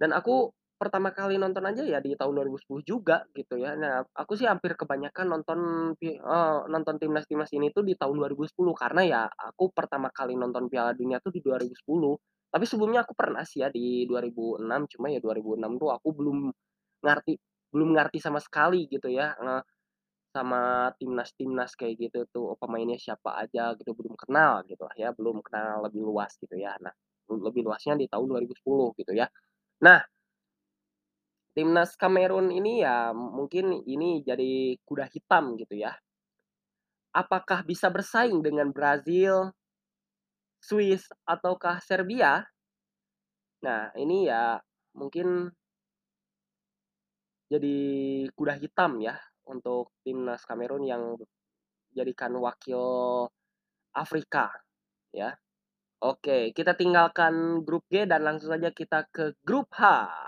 dan 0.01 0.17
aku 0.17 0.56
pertama 0.81 1.11
kali 1.13 1.37
nonton 1.41 1.65
aja 1.67 1.83
ya 1.85 1.99
di 2.05 2.13
tahun 2.17 2.33
2010 2.37 2.85
juga 2.87 3.25
gitu 3.37 3.57
ya. 3.61 3.75
Nah, 3.77 4.05
aku 4.17 4.37
sih 4.39 4.47
hampir 4.49 4.77
kebanyakan 4.79 5.27
nonton 5.33 5.61
eee, 6.01 6.59
nonton 6.73 6.97
timnas-timnas 7.01 7.51
ini 7.57 7.73
tuh 7.75 7.83
di 7.87 7.95
tahun 7.99 8.17
2010 8.21 8.73
karena 8.77 9.03
ya 9.05 9.21
aku 9.29 9.73
pertama 9.73 10.09
kali 10.13 10.35
nonton 10.39 10.69
Piala 10.73 10.93
Dunia 10.97 11.19
tuh 11.25 11.33
di 11.35 11.41
2010. 11.45 12.15
Tapi 12.53 12.65
sebelumnya 12.69 13.03
aku 13.09 13.13
pernah 13.17 13.43
sih 13.49 13.61
ya 13.65 13.69
di 13.73 14.05
2006, 14.09 14.87
cuma 14.93 15.09
ya 15.13 15.19
2006 15.21 15.77
tuh 15.81 15.91
aku 15.93 16.09
belum 16.17 16.39
ngerti 17.05 17.35
belum 17.75 17.89
ngerti 17.99 18.19
sama 18.23 18.41
sekali 18.41 18.87
gitu 18.89 19.09
ya, 19.13 19.35
eee, 19.41 19.63
sama 20.37 20.93
timnas-timnas 21.01 21.73
kayak 21.81 21.95
gitu 22.11 22.21
tuh, 22.35 22.55
pemainnya 22.61 22.99
siapa 23.01 23.41
aja 23.43 23.73
gitu, 23.81 23.93
belum 23.97 24.15
kenal 24.21 24.63
gitu 24.69 24.85
lah 24.85 24.97
ya, 25.01 25.11
belum 25.17 25.41
kenal 25.47 25.83
lebih 25.89 26.05
luas 26.05 26.37
gitu 26.43 26.55
ya. 26.61 26.77
Nah, 26.85 26.93
lebih 27.31 27.65
luasnya 27.67 27.97
di 27.99 28.07
tahun 28.13 28.27
2010 28.31 28.93
gitu 29.01 29.13
ya. 29.17 29.27
Nah 29.85 30.01
timnas 31.57 31.97
Kamerun 31.97 32.53
ini 32.53 32.85
ya 32.85 33.17
mungkin 33.17 33.81
ini 33.89 34.21
jadi 34.21 34.77
kuda 34.85 35.09
hitam 35.09 35.57
gitu 35.57 35.81
ya. 35.81 35.97
Apakah 37.17 37.65
bisa 37.65 37.89
bersaing 37.89 38.45
dengan 38.45 38.69
Brazil, 38.77 39.57
Swiss, 40.61 41.09
ataukah 41.25 41.81
Serbia? 41.81 42.45
Nah, 43.65 43.89
ini 43.97 44.29
ya 44.29 44.61
mungkin 44.93 45.49
jadi 47.49 47.77
kuda 48.37 48.61
hitam 48.61 49.01
ya 49.01 49.17
untuk 49.49 49.97
timnas 50.05 50.45
Kamerun 50.45 50.85
yang 50.85 51.17
jadikan 51.97 52.37
wakil 52.37 52.85
Afrika 53.97 54.53
ya. 55.09 55.33
Oke, 56.05 56.53
kita 56.53 56.77
tinggalkan 56.77 57.65
grup 57.65 57.89
G 57.89 58.05
dan 58.05 58.21
langsung 58.21 58.53
saja 58.53 58.69
kita 58.69 59.09
ke 59.09 59.33
grup 59.41 59.73
H. 59.73 59.81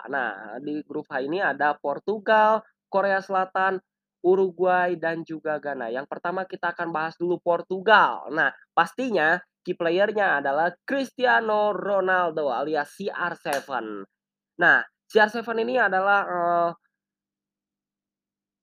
Nah, 0.09 0.57
di 0.65 0.81
grup 0.89 1.05
H 1.13 1.21
ini 1.21 1.45
ada 1.45 1.77
Portugal, 1.77 2.65
Korea 2.89 3.21
Selatan, 3.21 3.77
Uruguay, 4.25 4.97
dan 4.97 5.21
juga 5.29 5.61
Ghana. 5.61 5.93
Yang 5.93 6.09
pertama 6.09 6.49
kita 6.49 6.73
akan 6.73 6.89
bahas 6.89 7.21
dulu 7.21 7.37
Portugal. 7.45 8.33
Nah, 8.33 8.49
pastinya 8.73 9.37
key 9.61 9.77
player-nya 9.77 10.41
adalah 10.41 10.73
Cristiano 10.89 11.77
Ronaldo 11.77 12.49
alias 12.49 12.89
CR7. 12.97 14.09
Nah, 14.65 14.81
CR7 15.05 15.61
ini 15.61 15.77
adalah, 15.77 16.21
eee 16.25 16.71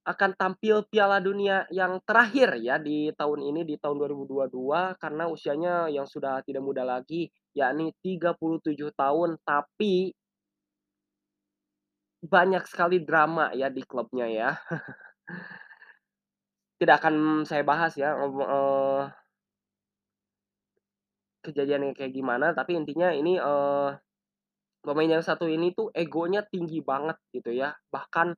akan 0.05 0.31
tampil 0.37 0.85
Piala 0.89 1.17
Dunia 1.19 1.65
yang 1.73 1.97
terakhir 2.05 2.57
ya 2.61 2.77
di 2.77 3.09
tahun 3.17 3.41
ini, 3.49 3.61
di 3.65 3.75
tahun 3.81 3.97
2022 4.01 4.81
karena 5.01 5.25
usianya 5.29 5.89
yang 5.89 6.05
sudah 6.05 6.41
tidak 6.45 6.61
muda 6.65 6.83
lagi, 6.85 7.27
yakni 7.57 7.91
37 8.05 8.93
tahun, 8.93 9.37
tapi 9.41 10.13
banyak 12.23 12.63
sekali 12.71 12.97
drama 13.03 13.51
ya 13.51 13.67
di 13.67 13.83
klubnya 13.83 14.25
ya. 14.31 14.49
Tidak 16.81 16.95
akan 16.99 17.47
saya 17.47 17.63
bahas 17.63 17.95
ya, 17.95 18.11
eee 18.19 18.27
eee 18.43 19.03
kejadiannya 21.45 21.93
kayak 21.97 22.13
gimana, 22.15 22.47
tapi 22.57 22.73
intinya 22.79 23.13
ini, 23.13 23.37
eee, 23.37 23.89
pemain 24.85 25.11
yang 25.19 25.25
satu 25.25 25.45
ini 25.49 25.73
tuh 25.77 25.91
egonya 25.95 26.41
tinggi 26.47 26.79
banget 26.85 27.17
gitu 27.35 27.51
ya. 27.53 27.73
Bahkan, 27.93 28.33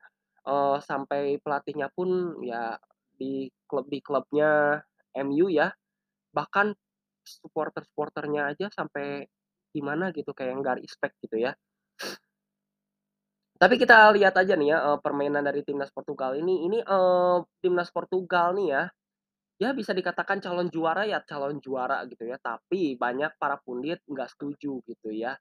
eee, 0.48 0.78
sampai 0.90 1.22
pelatihnya 1.44 1.88
pun 1.98 2.10
ya 2.52 2.78
di 3.20 3.50
klub 3.70 3.86
di 3.94 4.00
klubnya 4.08 4.82
MU 5.18 5.48
ya, 5.52 5.68
bahkan 6.38 6.74
supporter-supporternya 7.28 8.42
aja 8.56 8.68
sampai 8.74 9.28
gimana 9.76 10.06
gitu, 10.18 10.32
kayak 10.38 10.56
nggak 10.62 10.78
respect 10.84 11.16
gitu 11.24 11.38
ya. 11.46 11.54
Tapi 13.58 13.76
kita 13.82 14.14
lihat 14.14 14.38
aja 14.38 14.54
nih 14.54 14.70
ya, 14.74 14.78
eee, 14.86 14.98
permainan 15.02 15.42
dari 15.50 15.62
timnas 15.66 15.90
Portugal 15.90 16.38
ini. 16.38 16.66
Ini, 16.70 16.80
eee, 16.86 17.38
timnas 17.62 17.90
Portugal 17.90 18.54
nih 18.58 18.68
ya, 18.74 18.84
ya 19.64 19.70
bisa 19.80 19.92
dikatakan 19.96 20.40
calon 20.46 20.70
juara 20.74 21.04
ya 21.10 21.20
calon 21.30 21.58
juara 21.66 22.04
gitu 22.12 22.24
ya, 22.32 22.38
tapi 22.42 22.98
banyak 23.00 23.32
para 23.42 23.58
pundit 23.66 24.00
nggak 24.10 24.30
setuju 24.34 24.82
gitu 24.90 25.10
ya. 25.14 25.34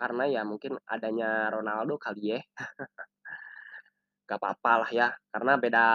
Karena 0.00 0.24
ya 0.30 0.42
mungkin 0.46 0.76
adanya 0.88 1.50
Ronaldo 1.54 1.96
kali 2.00 2.36
ya. 2.38 2.40
Nggak 4.28 4.40
papalah 4.44 4.90
ya, 4.92 5.08
karena 5.32 5.52
beda 5.56 5.86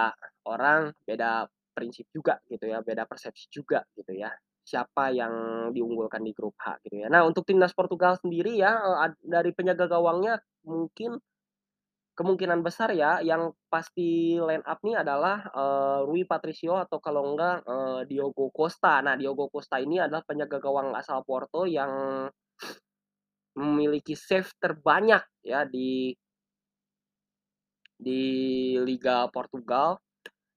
orang, 0.50 0.90
beda 1.06 1.46
prinsip 1.78 2.10
juga 2.10 2.42
gitu 2.50 2.66
ya, 2.66 2.82
beda 2.82 3.06
persepsi 3.06 3.46
juga 3.54 3.86
gitu 3.94 4.14
ya. 4.18 4.34
siapa 4.64 5.12
yang 5.12 5.34
diunggulkan 5.76 6.24
di 6.24 6.32
grup 6.32 6.56
H 6.64 6.80
gitu 6.88 7.04
ya. 7.04 7.12
Nah 7.12 7.28
untuk 7.28 7.44
timnas 7.44 7.76
Portugal 7.76 8.16
sendiri 8.16 8.56
ya, 8.58 8.72
ad 9.04 9.12
dari 9.20 9.52
penjaga 9.52 9.92
gawangnya 9.92 10.40
mungkin 10.64 11.20
kemungkinan 12.14 12.62
besar 12.62 12.94
ya 12.94 13.20
yang 13.26 13.52
pasti 13.74 14.38
line 14.38 14.62
up 14.70 14.80
nih 14.86 15.02
adalah, 15.02 15.50
eee, 15.50 16.00
Rui 16.06 16.24
Patricio 16.30 16.78
atau 16.78 17.02
kalau 17.02 17.26
enggak, 17.34 17.66
eee, 17.66 18.00
Diogo 18.12 18.54
Costa. 18.54 19.02
Nah 19.02 19.18
Diogo 19.18 19.50
Costa 19.50 19.82
ini 19.82 19.98
adalah 19.98 20.22
penjaga 20.28 20.62
gawang 20.62 20.94
asal 20.94 21.26
Porto 21.26 21.66
yang 21.66 21.90
memiliki 23.58 24.18
save 24.18 24.50
terbanyak 24.58 25.22
ya 25.46 25.62
di 25.70 26.10
di 28.04 28.24
Liga 28.84 29.26
Portugal. 29.32 29.98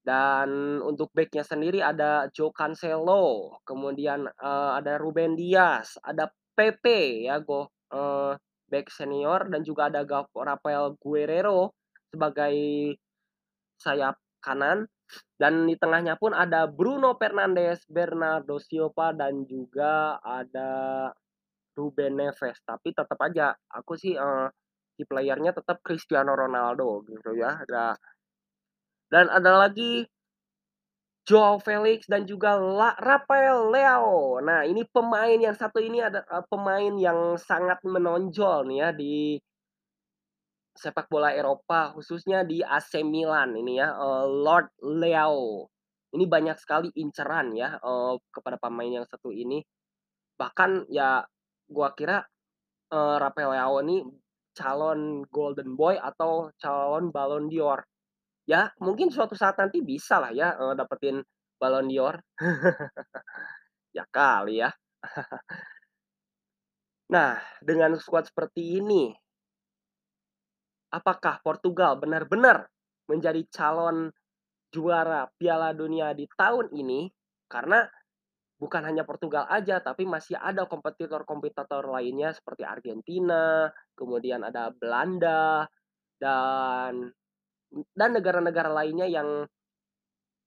Dan 0.06 0.80
untuk 0.86 1.10
back-nya 1.12 1.42
sendiri 1.44 1.82
ada 1.84 2.30
João 2.32 2.54
Cancelo, 2.54 3.58
kemudian, 3.68 4.24
eee, 4.26 4.70
ada 4.80 4.96
Ruben 5.02 5.34
Dias, 5.36 5.98
ada 6.02 6.30
Pepe 6.56 7.26
ya 7.28 7.38
go 7.44 7.68
eee, 7.92 8.34
back 8.70 8.88
senior 8.90 9.46
dan 9.52 9.62
juga 9.66 9.90
ada 9.92 10.02
Rafael 10.34 10.94
Guerreiro 11.02 11.74
sebagai 12.10 12.56
sayap 13.80 14.16
kanan, 14.44 14.86
dan 15.40 15.66
di 15.68 15.76
tengahnya 15.78 16.16
pun 16.20 16.32
ada 16.36 16.66
Bruno 16.70 17.14
Fernandes, 17.20 17.84
Bernardo 17.90 18.58
Silva, 18.62 19.12
dan 19.16 19.44
juga 19.48 20.16
ada 20.24 21.10
Ruben 21.78 22.16
Neves. 22.20 22.58
Tapi 22.66 22.92
tetep 22.96 23.18
aja 23.20 23.54
aku 23.72 23.94
sih, 24.00 24.14
eee, 24.18 24.48
key 24.96 25.06
player-nya 25.08 25.52
tetap 25.56 25.78
Cristiano 25.86 26.32
Ronaldo 26.34 27.04
gitu 27.08 27.36
ya, 27.36 27.60
da 27.68 27.96
dan 29.12 29.30
ada 29.30 29.52
lagi 29.66 30.06
Joao 31.26 31.58
Felix 31.58 32.06
dan 32.06 32.22
juga 32.22 32.54
la 32.54 32.94
Rafael 33.02 33.66
Leao. 33.74 34.38
Nah 34.38 34.62
ini 34.62 34.86
pemain 34.86 35.34
yang 35.34 35.58
satu 35.58 35.82
ini 35.82 35.98
ada 35.98 36.22
eee, 36.22 36.44
pemain 36.46 36.94
yang 36.94 37.34
sangat 37.34 37.82
menonjol 37.82 38.62
nih 38.70 38.78
ya 38.86 38.88
di 38.94 39.42
sepak 40.76 41.08
bola 41.08 41.32
Eropa 41.32 41.90
khususnya 41.96 42.44
di 42.44 42.60
AC 42.60 43.00
Milan 43.00 43.56
ini 43.56 43.80
ya, 43.80 43.96
eee, 43.96 44.24
Lord 44.44 44.68
Leao. 44.84 45.66
Ini 46.12 46.24
banyak 46.28 46.56
sekali 46.60 46.88
inceran 47.00 47.56
ya, 47.56 47.80
eee, 47.80 48.12
kepada 48.28 48.60
pemain 48.60 49.00
yang 49.02 49.06
satu 49.08 49.32
ini. 49.32 49.64
Bahkan 50.40 50.90
ya 50.92 51.24
gua 51.70 51.92
kira, 51.98 52.22
eee, 52.92 53.16
Rafael 53.22 53.50
Leao 53.56 53.76
ini 53.86 54.04
calon 54.56 55.22
golden 55.30 55.76
boy 55.76 55.96
atau 56.00 56.50
calon 56.58 57.12
Ballon 57.14 57.46
d'Or. 57.52 57.84
Ya 58.48 58.72
mungkin 58.82 59.10
suatu 59.14 59.34
saat 59.38 59.56
nanti 59.60 59.82
bisalah 59.84 60.32
ya, 60.34 60.56
eee, 60.58 60.74
dapetin 60.78 61.22
Ballon 61.60 61.86
d'Or. 61.90 62.16
Ya 63.96 64.04
kali 64.12 64.60
ya. 64.60 64.70
Nah, 67.14 67.38
dengan 67.62 67.94
skuad 67.94 68.26
seperti 68.26 68.82
ini 68.82 69.14
apakah 70.94 71.42
Portugal 71.42 71.98
benar-benar 71.98 72.70
menjadi 73.10 73.42
calon 73.50 74.10
juara 74.70 75.26
Piala 75.38 75.74
Dunia 75.74 76.14
di 76.14 76.26
tahun 76.38 76.70
ini? 76.74 77.10
Karena 77.50 77.86
bukan 78.56 78.82
hanya 78.88 79.04
Portugal 79.04 79.44
aja, 79.48 79.80
tapi 79.84 80.08
masih 80.08 80.36
ada 80.40 80.64
kompetitor-kompetitor 80.64 81.84
lainnya 81.92 82.32
seperti 82.32 82.64
Argentina, 82.64 83.68
kemudian 83.92 84.44
ada 84.44 84.72
Belanda, 84.72 85.68
dan 86.16 87.12
dan 87.92 88.10
negara-negara 88.16 88.72
lainnya 88.72 89.04
yang 89.04 89.44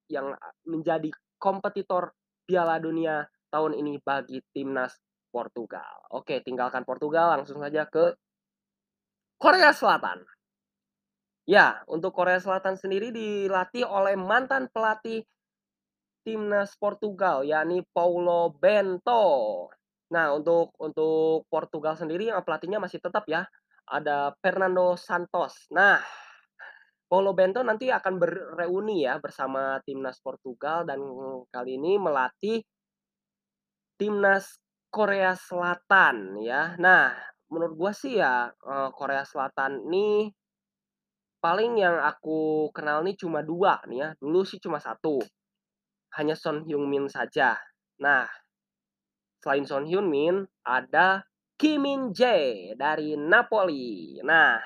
yang 0.09 0.33
menjadi 0.65 1.13
kompetitor 1.37 2.17
Piala 2.49 2.81
Dunia 2.81 3.29
tahun 3.53 3.77
ini 3.77 4.01
bagi 4.01 4.41
timnas 4.49 4.97
Portugal. 5.29 6.09
Oke, 6.09 6.41
tinggalkan 6.41 6.81
Portugal 6.81 7.37
langsung 7.37 7.61
saja 7.61 7.85
ke 7.85 8.17
Korea 9.37 9.69
Selatan. 9.69 10.25
Ya, 11.45 11.81
untuk 11.85 12.13
Korea 12.13 12.41
Selatan 12.41 12.77
sendiri 12.77 13.13
dilatih 13.13 13.85
oleh 13.85 14.17
mantan 14.17 14.69
pelatih 14.69 15.25
timnas 16.25 16.75
Portugal, 16.79 17.43
yakni 17.47 17.83
Paulo 17.95 18.51
Bento. 18.55 19.23
Nah, 20.13 20.33
untuk 20.37 20.73
untuk 20.81 21.45
Portugal 21.51 21.95
sendiri, 21.99 22.29
eee, 22.33 22.43
pelatihnya 22.45 22.79
masih 22.81 22.99
tetap 23.03 23.25
ya, 23.29 23.45
ada 23.89 24.33
Fernando 24.43 24.95
Santos. 24.99 25.69
Nah, 25.73 26.01
Paulo 27.09 27.33
Bento 27.37 27.61
nanti 27.65 27.89
akan 27.93 28.15
bereuni 28.21 29.05
ya 29.07 29.17
bersama 29.21 29.79
timnas 29.87 30.19
Portugal 30.23 30.85
dan 30.89 30.99
kali 31.53 31.77
ini 31.79 31.97
melatih 32.01 32.63
timnas 33.99 34.55
Korea 34.87 35.35
Selatan 35.35 36.39
ya. 36.39 36.79
Nah, 36.79 37.11
menurut 37.51 37.75
gua 37.75 37.91
sih 37.91 38.15
ya, 38.15 38.47
eee, 38.47 38.89
Korea 38.95 39.27
Selatan 39.27 39.83
nih 39.91 40.31
paling 41.43 41.79
yang 41.79 42.03
aku 42.03 42.67
kenal 42.75 42.99
nih 42.99 43.15
cuma 43.15 43.39
2 43.39 43.79
nih 43.87 43.97
ya, 44.03 44.09
dulu 44.19 44.43
sih 44.43 44.59
cuma 44.59 44.75
1, 44.83 45.23
hanya 46.17 46.33
Son 46.33 46.65
Heung-min 46.65 47.05
saja. 47.11 47.59
Nah, 48.01 48.25
selain 49.43 49.65
Son 49.67 49.85
Heung-min, 49.85 50.47
ada 50.65 51.25
Kim 51.59 51.83
Min-jae 51.83 52.73
dari 52.79 53.19
Napoli. 53.19 54.17
Nah, 54.23 54.57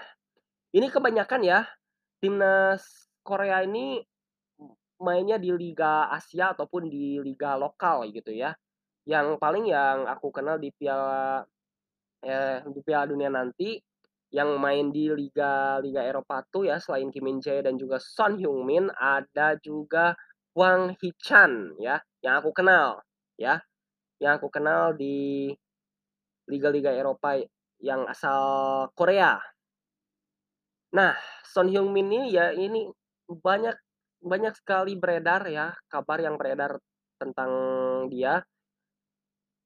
ini 0.73 0.87
kebanyakan 0.93 1.41
ya, 1.41 1.65
timnas 2.21 3.09
Korea 3.25 3.65
ini 3.65 3.97
mainnya 5.01 5.41
di 5.41 5.51
liga 5.51 6.07
Asia 6.07 6.53
ataupun 6.53 6.87
di 6.87 7.17
liga 7.19 7.57
lokal 7.57 8.07
gitu 8.13 8.31
ya. 8.31 8.53
Yang 9.03 9.35
paling 9.41 9.67
yang 9.67 10.07
aku 10.07 10.31
kenal 10.31 10.55
di 10.61 10.71
Piala 10.71 11.43
eee, 12.23 12.63
di 12.71 12.81
Piala 12.85 13.09
Dunia 13.11 13.27
nanti, 13.27 13.75
yang 14.33 14.57
main 14.57 14.89
di 14.89 15.11
liga-liga 15.13 16.01
Eropa 16.01 16.41
tuh 16.49 16.65
ya 16.65 16.81
selain 16.81 17.13
Kim 17.13 17.29
Min-jae 17.29 17.61
dan 17.61 17.77
juga 17.77 18.01
Son 18.01 18.39
Heung-min, 18.39 18.89
ada 18.97 19.59
juga 19.61 20.17
Hwang 20.55 20.93
Hee-chan 21.01 21.73
ya, 21.81 21.97
yang 22.21 22.37
aku 22.37 22.53
kenal 22.53 23.01
ya, 23.41 23.57
yang 24.21 24.37
aku 24.37 24.49
kenal 24.53 24.93
di 24.97 25.49
liga-liga 26.49 26.91
Eropa 26.93 27.37
yang 27.81 28.05
asal 28.09 28.41
Korea. 28.97 29.41
Nah, 30.93 31.17
Son 31.41 31.65
Heung-min 31.73 32.05
ini 32.13 32.37
ya 32.37 32.53
ini 32.53 32.85
banyak 33.25 33.73
banyak 34.21 34.53
sekali 34.53 34.93
beredar 34.93 35.41
ya, 35.49 35.73
kabar 35.89 36.21
yang 36.21 36.37
beredar 36.37 36.77
tentang 37.17 37.49
dia 38.13 38.45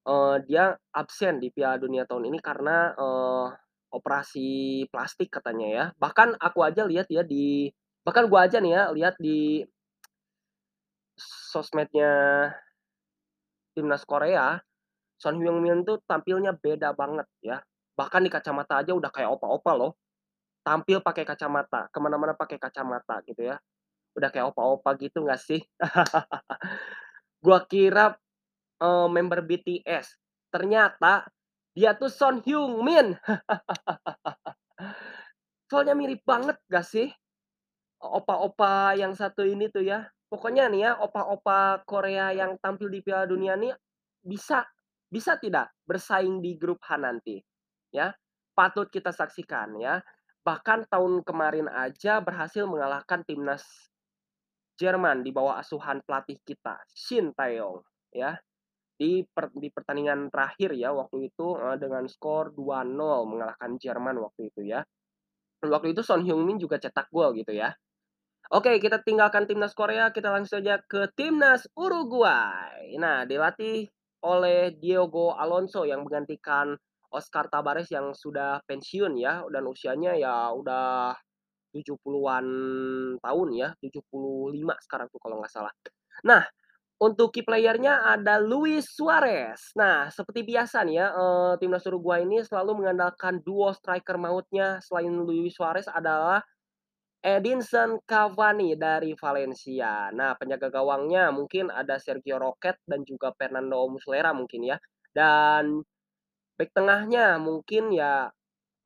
eee, 0.06 0.36
dia 0.48 0.78
absen 0.94 1.42
di 1.42 1.50
Piala 1.50 1.76
Dunia 1.82 2.06
tahun 2.06 2.30
ini 2.30 2.40
karena, 2.44 2.94
eee, 2.94 3.46
operasi 3.92 4.50
plastik 4.92 5.32
katanya 5.32 5.68
ya. 5.68 5.86
Bahkan 5.98 6.38
aku 6.40 6.60
aja 6.68 6.84
lihat 6.86 7.08
ya 7.10 7.24
di 7.24 7.72
bahkan 8.08 8.28
gua 8.32 8.48
aja 8.48 8.60
nih 8.64 8.72
ya 8.72 8.84
lihat 8.96 9.16
di 9.20 9.64
sosmednya 11.18 12.12
timnas 13.76 14.04
Korea, 14.10 14.58
Son 15.22 15.38
Heung-min 15.42 15.86
tuh 15.86 16.02
tampilnya 16.06 16.54
beda 16.58 16.94
banget 16.98 17.28
ya. 17.44 17.58
Bahkan 17.98 18.26
di 18.26 18.32
kacamata 18.34 18.82
aja 18.82 18.94
udah 18.94 19.12
kayak 19.14 19.32
opa-opa 19.38 19.74
loh. 19.78 19.94
Tampil 20.66 21.02
pakai 21.02 21.24
kacamata, 21.26 21.88
ke 21.92 21.98
mana-mana 22.02 22.34
pakai 22.38 22.58
kacamata 22.62 23.22
gitu 23.28 23.48
ya. 23.54 23.58
Udah 24.18 24.30
kayak 24.34 24.54
opa-opa 24.54 24.96
gitu 25.00 25.24
nggak 25.26 25.42
sih? 25.42 25.62
Gua 27.46 27.60
kira, 27.70 28.16
eee, 28.82 29.08
member 29.12 29.42
BTS, 29.46 30.18
ternyata 30.54 31.28
dia 31.78 31.94
tuh 31.98 32.10
Son 32.12 32.42
Heung-min. 32.46 33.16
Soalnya 35.72 35.96
mirip 36.00 36.24
banget 36.24 36.56
nggak 36.72 36.86
sih? 36.88 37.08
Opa-opa 38.02 38.96
yang 39.00 39.14
satu 39.18 39.44
ini 39.48 39.68
tuh 39.72 39.84
ya. 39.86 40.08
Pokoknya 40.32 40.68
nih 40.68 40.82
ya, 40.84 40.92
opa-opa 41.00 41.88
Korea 41.88 42.36
yang 42.36 42.60
tampil 42.60 42.92
di 42.92 43.00
Piala 43.00 43.24
Dunia 43.24 43.56
nih, 43.56 43.72
bisa 44.20 44.68
bisa 45.08 45.40
tidak 45.40 45.72
bersaing 45.88 46.44
di 46.44 46.60
grup 46.60 46.84
H 46.84 47.00
nanti, 47.00 47.40
ya. 47.96 48.12
Patut 48.52 48.92
kita 48.92 49.16
saksikan 49.16 49.80
ya. 49.80 50.04
Bahkan 50.44 50.92
tahun 50.92 51.24
kemarin 51.24 51.72
aja 51.72 52.20
berhasil 52.20 52.68
mengalahkan 52.68 53.24
timnas 53.24 53.64
Jerman 54.78 55.26
di 55.26 55.34
bawah 55.34 55.58
asuhan 55.58 56.06
pelatih 56.06 56.38
kita, 56.46 56.78
Shin 56.94 57.34
Tae-yong 57.34 57.82
ya. 58.14 58.38
Di 58.98 59.26
per 59.26 59.50
di 59.56 59.70
pertandingan 59.74 60.30
terakhir 60.34 60.74
ya 60.78 60.94
waktu 60.94 61.30
itu, 61.34 61.58
eee, 61.58 61.78
dengan 61.82 62.06
skor 62.10 62.54
2-0 62.54 63.26
mengalahkan 63.26 63.78
Jerman 63.82 64.18
waktu 64.22 64.54
itu 64.54 64.62
ya. 64.70 64.86
Waktu 65.66 65.94
itu 65.98 66.02
Son 66.06 66.22
Heung-min 66.26 66.58
juga 66.62 66.78
cetak 66.82 67.10
gol 67.14 67.34
gitu 67.38 67.54
ya. 67.56 67.74
Oke, 68.48 68.80
kita 68.80 69.04
tinggalkan 69.04 69.44
timnas 69.44 69.76
Korea, 69.76 70.08
kita 70.16 70.32
langsung 70.32 70.64
saja 70.64 70.80
ke 70.80 71.12
timnas 71.20 71.68
Uruguay. 71.76 72.96
Nah, 72.96 73.28
dilatih 73.28 73.92
oleh 74.24 74.72
Diego 74.80 75.36
Alonso 75.36 75.84
yang 75.84 76.08
menggantikan 76.08 76.72
Oscar 77.12 77.52
Tabares 77.52 77.92
yang 77.92 78.16
sudah 78.16 78.64
pensiun 78.64 79.20
ya, 79.20 79.44
dan 79.52 79.64
usianya 79.68 80.16
ya 80.16 80.52
udah 80.56 81.12
70-an 81.76 82.48
tahun 83.20 83.50
ya, 83.56 83.70
75 83.84 84.76
sekarang 84.84 85.08
tuh 85.12 85.20
kalau 85.20 85.44
nggak 85.44 85.52
salah. 85.52 85.74
Nah, 86.28 86.44
Untuk 86.98 87.30
key 87.30 87.46
player-nya 87.46 88.02
ada 88.18 88.42
Luis 88.42 88.90
Suarez. 88.90 89.70
Nah, 89.78 90.10
seperti 90.10 90.42
biasa 90.42 90.82
nih 90.82 90.98
ya, 90.98 91.08
eee, 91.14 91.52
timnas 91.62 91.86
Uruguay 91.86 92.26
ini 92.26 92.42
selalu 92.42 92.82
mengandalkan 92.82 93.38
duo 93.46 93.70
striker 93.70 94.18
mautnya 94.18 94.82
selain 94.82 95.14
Luis 95.14 95.54
Suarez 95.54 95.86
adalah 95.86 96.42
Edinson 97.26 97.98
Cavani 98.06 98.78
dari 98.78 99.14
Valencia. 99.18 100.14
Nah, 100.14 100.38
penjaga 100.38 100.70
gawangnya 100.70 101.34
mungkin 101.34 101.74
ada 101.74 101.98
Sergio 101.98 102.38
Roquette 102.38 102.80
dan 102.86 103.02
juga 103.04 103.34
Fernando 103.36 103.90
Muslera 103.90 104.32
mungkin 104.38 104.70
ya. 104.70 104.78
Dan 105.12 105.82
bek 106.60 106.72
tengahnya 106.76 107.38
mungkin 107.42 107.92
ya, 107.96 108.30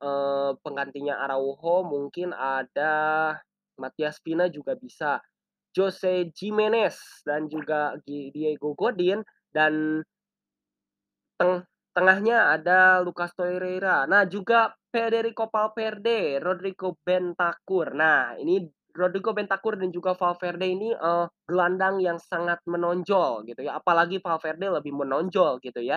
eee, 0.02 0.50
penggantinya 0.64 1.20
Araujo 1.26 1.84
mungkin 1.86 2.32
ada 2.36 2.94
Matias 3.80 4.18
Vina 4.24 4.48
juga 4.52 4.74
bisa, 4.78 5.20
Jose 5.76 6.30
Gimenez 6.36 6.96
dan 7.26 7.48
juga 7.52 7.96
Diego 8.06 8.72
Godin 8.78 9.22
dan 9.54 10.04
teng 11.40 11.64
tengahnya 11.96 12.56
ada 12.56 13.00
Lucas 13.04 13.32
Torreira. 13.36 14.04
Nah, 14.08 14.24
juga 14.28 14.72
Federico 14.92 15.48
Valverde, 15.48 16.36
Rodrigo 16.38 17.00
Bentancur. 17.00 17.96
Nah, 17.96 18.36
ini 18.36 18.60
Rodrigo 18.92 19.32
Bentancur 19.32 19.80
dan 19.80 19.88
juga 19.88 20.12
Valverde 20.12 20.66
ini, 20.68 20.92
eee, 20.92 21.26
gelandang 21.48 21.96
yang 22.04 22.20
sangat 22.20 22.60
menonjol 22.68 23.48
gitu 23.48 23.64
ya, 23.64 23.80
apalagi 23.80 24.20
Valverde 24.20 24.68
lebih 24.68 24.92
menonjol 24.92 25.58
gitu 25.64 25.80
ya. 25.80 25.96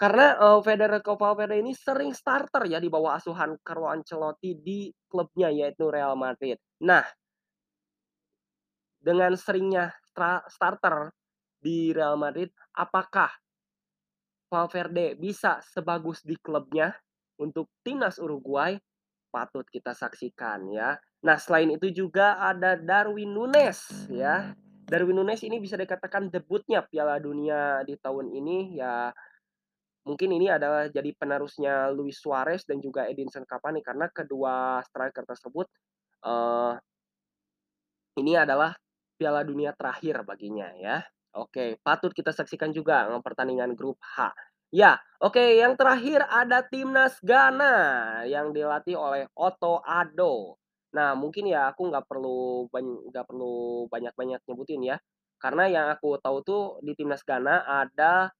Karena, 0.00 0.32
eee, 0.40 0.58
Federico 0.64 1.12
Valverde 1.20 1.60
ini 1.60 1.76
sering 1.76 2.16
starter 2.16 2.64
ya 2.64 2.80
di 2.80 2.88
bawah 2.88 3.20
asuhan 3.20 3.60
Carlo 3.60 3.84
Ancelotti 3.92 4.56
di 4.56 4.88
klubnya 5.04 5.52
yaitu 5.52 5.92
Real 5.92 6.16
Madrid. 6.16 6.56
Nah 6.88 7.04
dengan 9.00 9.32
seringnya 9.32 9.96
starter 10.52 11.08
di 11.56 11.88
Real 11.96 12.20
Madrid, 12.20 12.52
apakah 12.76 13.32
Valverde 14.50 15.14
bisa 15.14 15.62
sebagus 15.62 16.26
di 16.26 16.34
klubnya 16.34 16.90
untuk 17.40 17.72
timnas 17.80 18.20
Uruguay? 18.20 18.76
Patut 19.32 19.64
kita 19.72 19.96
saksikan 19.96 20.68
ya. 20.68 21.00
Nah, 21.24 21.40
selain 21.40 21.72
itu 21.72 21.88
juga 21.88 22.36
ada 22.36 22.76
Darwin 22.76 23.32
Núñez 23.32 24.10
ya. 24.12 24.52
Darwin 24.90 25.16
Núñez 25.16 25.40
ini 25.46 25.62
bisa 25.62 25.78
dikatakan 25.78 26.28
debutnya 26.28 26.84
Piala 26.84 27.16
Dunia 27.22 27.80
di 27.86 27.94
tahun 27.94 28.34
ini 28.34 28.74
ya, 28.74 29.14
mungkin 30.02 30.34
ini 30.34 30.50
adalah 30.50 30.90
jadi 30.90 31.14
penerusnya 31.14 31.94
Luis 31.94 32.18
Suarez 32.18 32.66
dan 32.66 32.82
juga 32.82 33.06
Edinson 33.06 33.46
Cavani 33.46 33.84
karena 33.86 34.10
kedua 34.10 34.82
striker 34.82 35.22
tersebut, 35.22 35.70
eee 36.26 36.74
ini 38.18 38.34
adalah 38.34 38.74
Piala 39.14 39.46
Dunia 39.46 39.70
terakhir 39.78 40.26
baginya 40.26 40.74
ya. 40.74 40.98
Oke, 41.38 41.78
patut 41.78 42.10
kita 42.10 42.34
saksikan 42.34 42.74
juga 42.74 43.06
pertandingan 43.22 43.78
grup 43.78 44.02
H. 44.02 44.34
Ya, 44.70 45.02
oke 45.18 45.58
yang 45.58 45.74
terakhir 45.74 46.22
ada 46.30 46.62
timnas 46.62 47.18
Ghana 47.26 47.74
yang 48.30 48.54
dilatih 48.54 48.94
oleh 48.94 49.26
Otto 49.34 49.82
Addo. 49.82 50.54
Nah, 50.94 51.18
mungkin 51.18 51.50
ya 51.50 51.74
aku 51.74 51.90
nggak 51.90 52.06
perlu 52.06 52.70
nggak 53.10 53.26
perlu 53.26 53.86
banyak-banyak 53.90 54.38
nyebutin 54.46 54.82
ya, 54.86 54.96
karena 55.42 55.64
yang 55.66 55.86
aku 55.90 56.22
tahu 56.22 56.38
tuh 56.46 56.62
di 56.86 56.94
timnas 56.94 57.26
Ghana 57.26 57.66
ada 57.66 58.30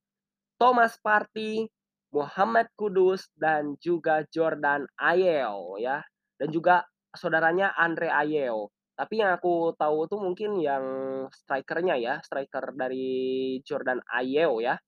Thomas 0.58 0.94
Partey, 1.02 1.66
Muhammad 2.14 2.70
Kudus, 2.78 3.26
dan 3.34 3.74
juga 3.82 4.22
Jordan 4.30 4.86
Ayew 5.02 5.82
ya, 5.82 6.02
dan 6.38 6.48
juga 6.54 6.86
saudaranya 7.14 7.74
Andre 7.74 8.10
Ayew. 8.10 8.70
Tapi 8.98 9.22
yang 9.22 9.34
aku 9.34 9.74
tahu 9.78 10.06
tuh 10.10 10.20
mungkin 10.22 10.58
yang 10.62 10.84
striker-nya 11.32 11.96
ya, 11.98 12.14
striker 12.22 12.74
dari 12.78 13.58
Jordan 13.66 13.98
Ayew 14.14 14.60
ya, 14.62 14.78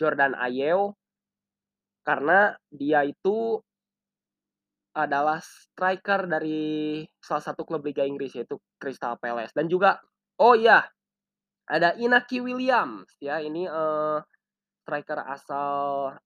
Jordan 0.00 0.32
Ayew 0.38 0.94
karena 2.06 2.54
dia 2.70 3.02
itu 3.02 3.58
adalah 4.96 5.44
striker 5.44 6.24
dari 6.24 7.04
salah 7.20 7.44
satu 7.44 7.68
klub 7.68 7.84
Liga 7.84 8.00
Inggris 8.06 8.32
yaitu 8.32 8.56
Crystal 8.80 9.20
Palace. 9.20 9.52
Dan 9.52 9.68
juga 9.68 10.00
oh 10.40 10.56
iya, 10.56 10.88
ada 11.68 11.94
Inaki 11.98 12.40
Williams 12.44 13.10
ya. 13.22 13.40
Ini, 13.42 13.68
eee, 13.68 14.18
striker 14.84 15.20
asal 15.26 15.70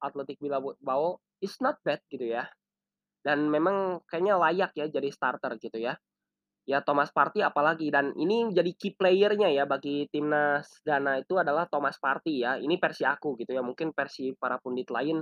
Athletic 0.02 0.38
Bilbao. 0.42 1.20
Is 1.42 1.56
not 1.64 1.78
bad 1.86 2.00
gitu 2.12 2.24
ya, 2.36 2.48
dan 3.26 3.48
memang 3.48 4.00
kayaknya 4.10 4.36
layak 4.40 4.72
ya 4.76 4.86
jadi 4.90 5.08
starter 5.12 5.56
gitu 5.60 5.78
ya. 5.80 5.96
Ya 6.70 6.78
Thomas 6.86 7.10
Partey 7.10 7.42
apalagi. 7.42 7.90
Dan 7.90 8.14
ini 8.14 8.46
jadi 8.54 8.70
key 8.78 8.94
player-nya 8.94 9.50
ya 9.50 9.64
bagi 9.66 10.06
timnas 10.14 10.70
Ghana 10.86 11.22
itu 11.26 11.34
adalah 11.42 11.66
Thomas 11.66 11.98
Partey 11.98 12.46
ya, 12.46 12.52
ini 12.62 12.78
versi 12.78 13.02
aku 13.02 13.34
gitu 13.42 13.50
ya, 13.58 13.62
mungkin 13.66 13.90
versi 13.90 14.30
para 14.38 14.56
pundit 14.62 14.88
lain 14.94 15.18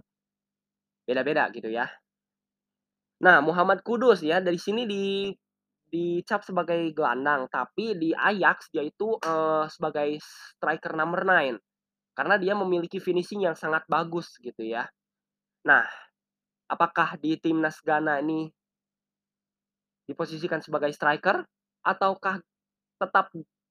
beda-beda 1.09 1.49
gitu 1.57 1.73
ya. 1.73 1.89
Nah, 3.25 3.43
Muhammad 3.43 3.83
Kudus 3.83 4.23
ya 4.23 4.39
dari 4.39 4.61
sini 4.63 4.87
di 4.87 5.33
dicap 5.89 6.45
sebagai 6.45 6.93
gelandang, 6.93 7.49
tapi 7.49 7.97
di 7.97 8.13
Ajax 8.13 8.69
dia 8.71 8.85
itu, 8.85 9.17
eee, 9.25 9.65
sebagai 9.73 10.21
striker 10.21 10.93
number 10.95 11.25
nine. 11.25 11.57
Karena 12.17 12.37
dia 12.41 12.55
memiliki 12.59 12.99
finishing 13.03 13.47
yang 13.49 13.57
sangat 13.59 13.85
bagus 13.89 14.37
gitu 14.43 14.63
ya. 14.67 14.87
Nah, 15.69 15.85
apakah 16.71 17.17
di 17.21 17.37
timnas 17.41 17.81
Ghana 17.85 18.21
ini 18.25 18.49
diposisikan 20.09 20.65
sebagai 20.65 20.89
striker 20.97 21.45
ataukah 21.85 22.41
tetap 22.97 23.29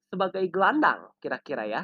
sebagai 0.08 0.46
gelandang 0.54 1.10
kira-kira 1.18 1.66
ya, 1.66 1.82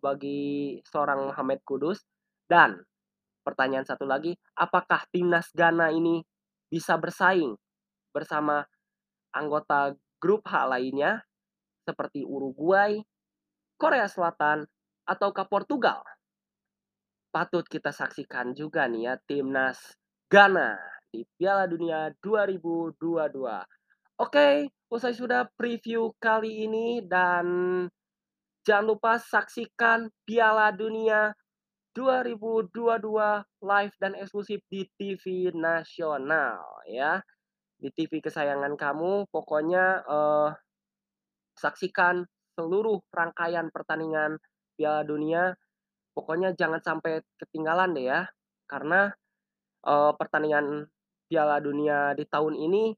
bagi 0.00 0.78
seorang 0.86 1.28
Muhammad 1.28 1.60
Kudus? 1.66 2.00
Dan 2.46 2.78
pertanyaan 3.42 3.84
satu 3.84 4.06
lagi, 4.06 4.38
apakah 4.54 5.02
timnas 5.10 5.50
Ghana 5.50 5.90
ini 5.90 6.22
bisa 6.70 6.94
bersaing 6.96 7.58
bersama 8.14 8.62
anggota 9.34 9.92
grup 10.22 10.46
H 10.46 10.70
lainnya 10.70 11.20
seperti 11.84 12.24
Uruguay, 12.24 12.96
Korea 13.76 14.08
Selatan, 14.08 14.64
ataukah 15.04 15.46
Portugal? 15.50 16.00
Patut 17.28 17.68
kita 17.68 17.92
saksikan 17.92 18.56
juga 18.56 18.88
nih 18.88 19.12
ya 19.12 19.14
timnas 19.28 19.98
Ghana 20.32 20.95
di 21.12 21.22
Piala 21.38 21.66
Dunia 21.70 22.10
2022. 22.22 23.62
Oke, 24.18 24.70
usai 24.88 25.12
sudah 25.12 25.44
preview 25.58 26.10
kali 26.18 26.64
ini 26.66 27.04
dan 27.04 27.46
jangan 28.66 28.86
lupa 28.96 29.20
saksikan 29.20 30.08
Piala 30.24 30.72
Dunia 30.72 31.30
2022 31.96 33.44
live 33.64 33.94
dan 34.00 34.12
eksklusif 34.16 34.60
di 34.68 34.84
TV 35.00 35.52
nasional 35.56 36.60
ya, 36.88 37.20
di 37.80 37.88
TV 37.92 38.20
kesayangan 38.24 38.74
kamu 38.76 39.28
pokoknya, 39.32 40.04
eee, 40.08 40.48
saksikan 41.56 42.24
seluruh 42.56 43.00
rangkaian 43.12 43.68
pertandingan 43.72 44.36
Piala 44.76 45.04
Dunia, 45.08 45.52
pokoknya 46.16 46.52
jangan 46.56 46.80
sampai 46.84 47.20
ketinggalan 47.40 47.96
deh 47.96 48.06
ya, 48.12 48.20
karena, 48.68 49.12
eee, 49.86 50.12
pertandingan 50.20 50.88
Piala 51.30 51.58
Dunia 51.62 52.14
di 52.14 52.24
tahun 52.26 52.54
ini 52.58 52.94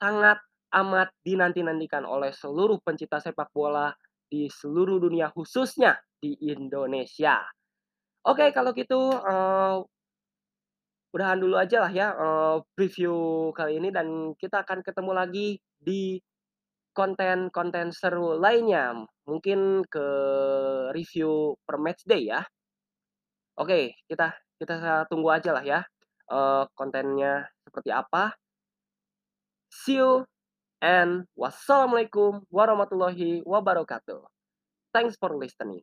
sangat 0.00 0.38
amat 0.74 1.08
dinanti-nantikan 1.24 2.04
oleh 2.06 2.32
seluruh 2.34 2.78
pencinta 2.84 3.18
sepak 3.22 3.50
bola 3.54 3.92
di 4.28 4.48
seluruh 4.50 4.98
dunia, 5.02 5.30
khususnya 5.32 5.96
di 6.18 6.34
Indonesia. 6.50 7.38
Oke 8.26 8.50
kalau 8.56 8.72
gitu, 8.76 8.98
eee 9.20 9.76
udahan 11.14 11.38
dulu 11.38 11.54
ajalah 11.54 11.92
ya, 11.94 12.08
eee, 12.10 12.56
preview 12.74 13.14
kali 13.54 13.78
ini 13.78 13.94
dan 13.94 14.34
kita 14.34 14.66
akan 14.66 14.82
ketemu 14.82 15.12
lagi 15.14 15.48
di 15.78 16.18
konten-konten 16.96 17.90
seru 17.94 18.38
lainnya, 18.38 18.94
mungkin 19.28 19.82
ke 19.86 20.06
review 20.96 21.54
per 21.66 21.76
matchday 21.82 22.22
ya. 22.34 22.42
Oke, 23.58 23.94
kita 24.10 24.34
kita 24.58 25.06
tunggu 25.06 25.30
ajalah 25.30 25.62
ya, 25.62 25.86
eee, 26.30 26.62
kontennya 26.78 27.48
seperti 27.64 27.90
apa. 27.92 28.36
See 29.70 29.98
you 29.98 30.24
and 30.84 31.24
wassalamualaikum 31.36 32.44
warahmatullahi 32.52 33.42
wabarakatuh. 33.44 34.22
Thanks 34.94 35.16
for 35.20 35.34
listening. 35.36 35.82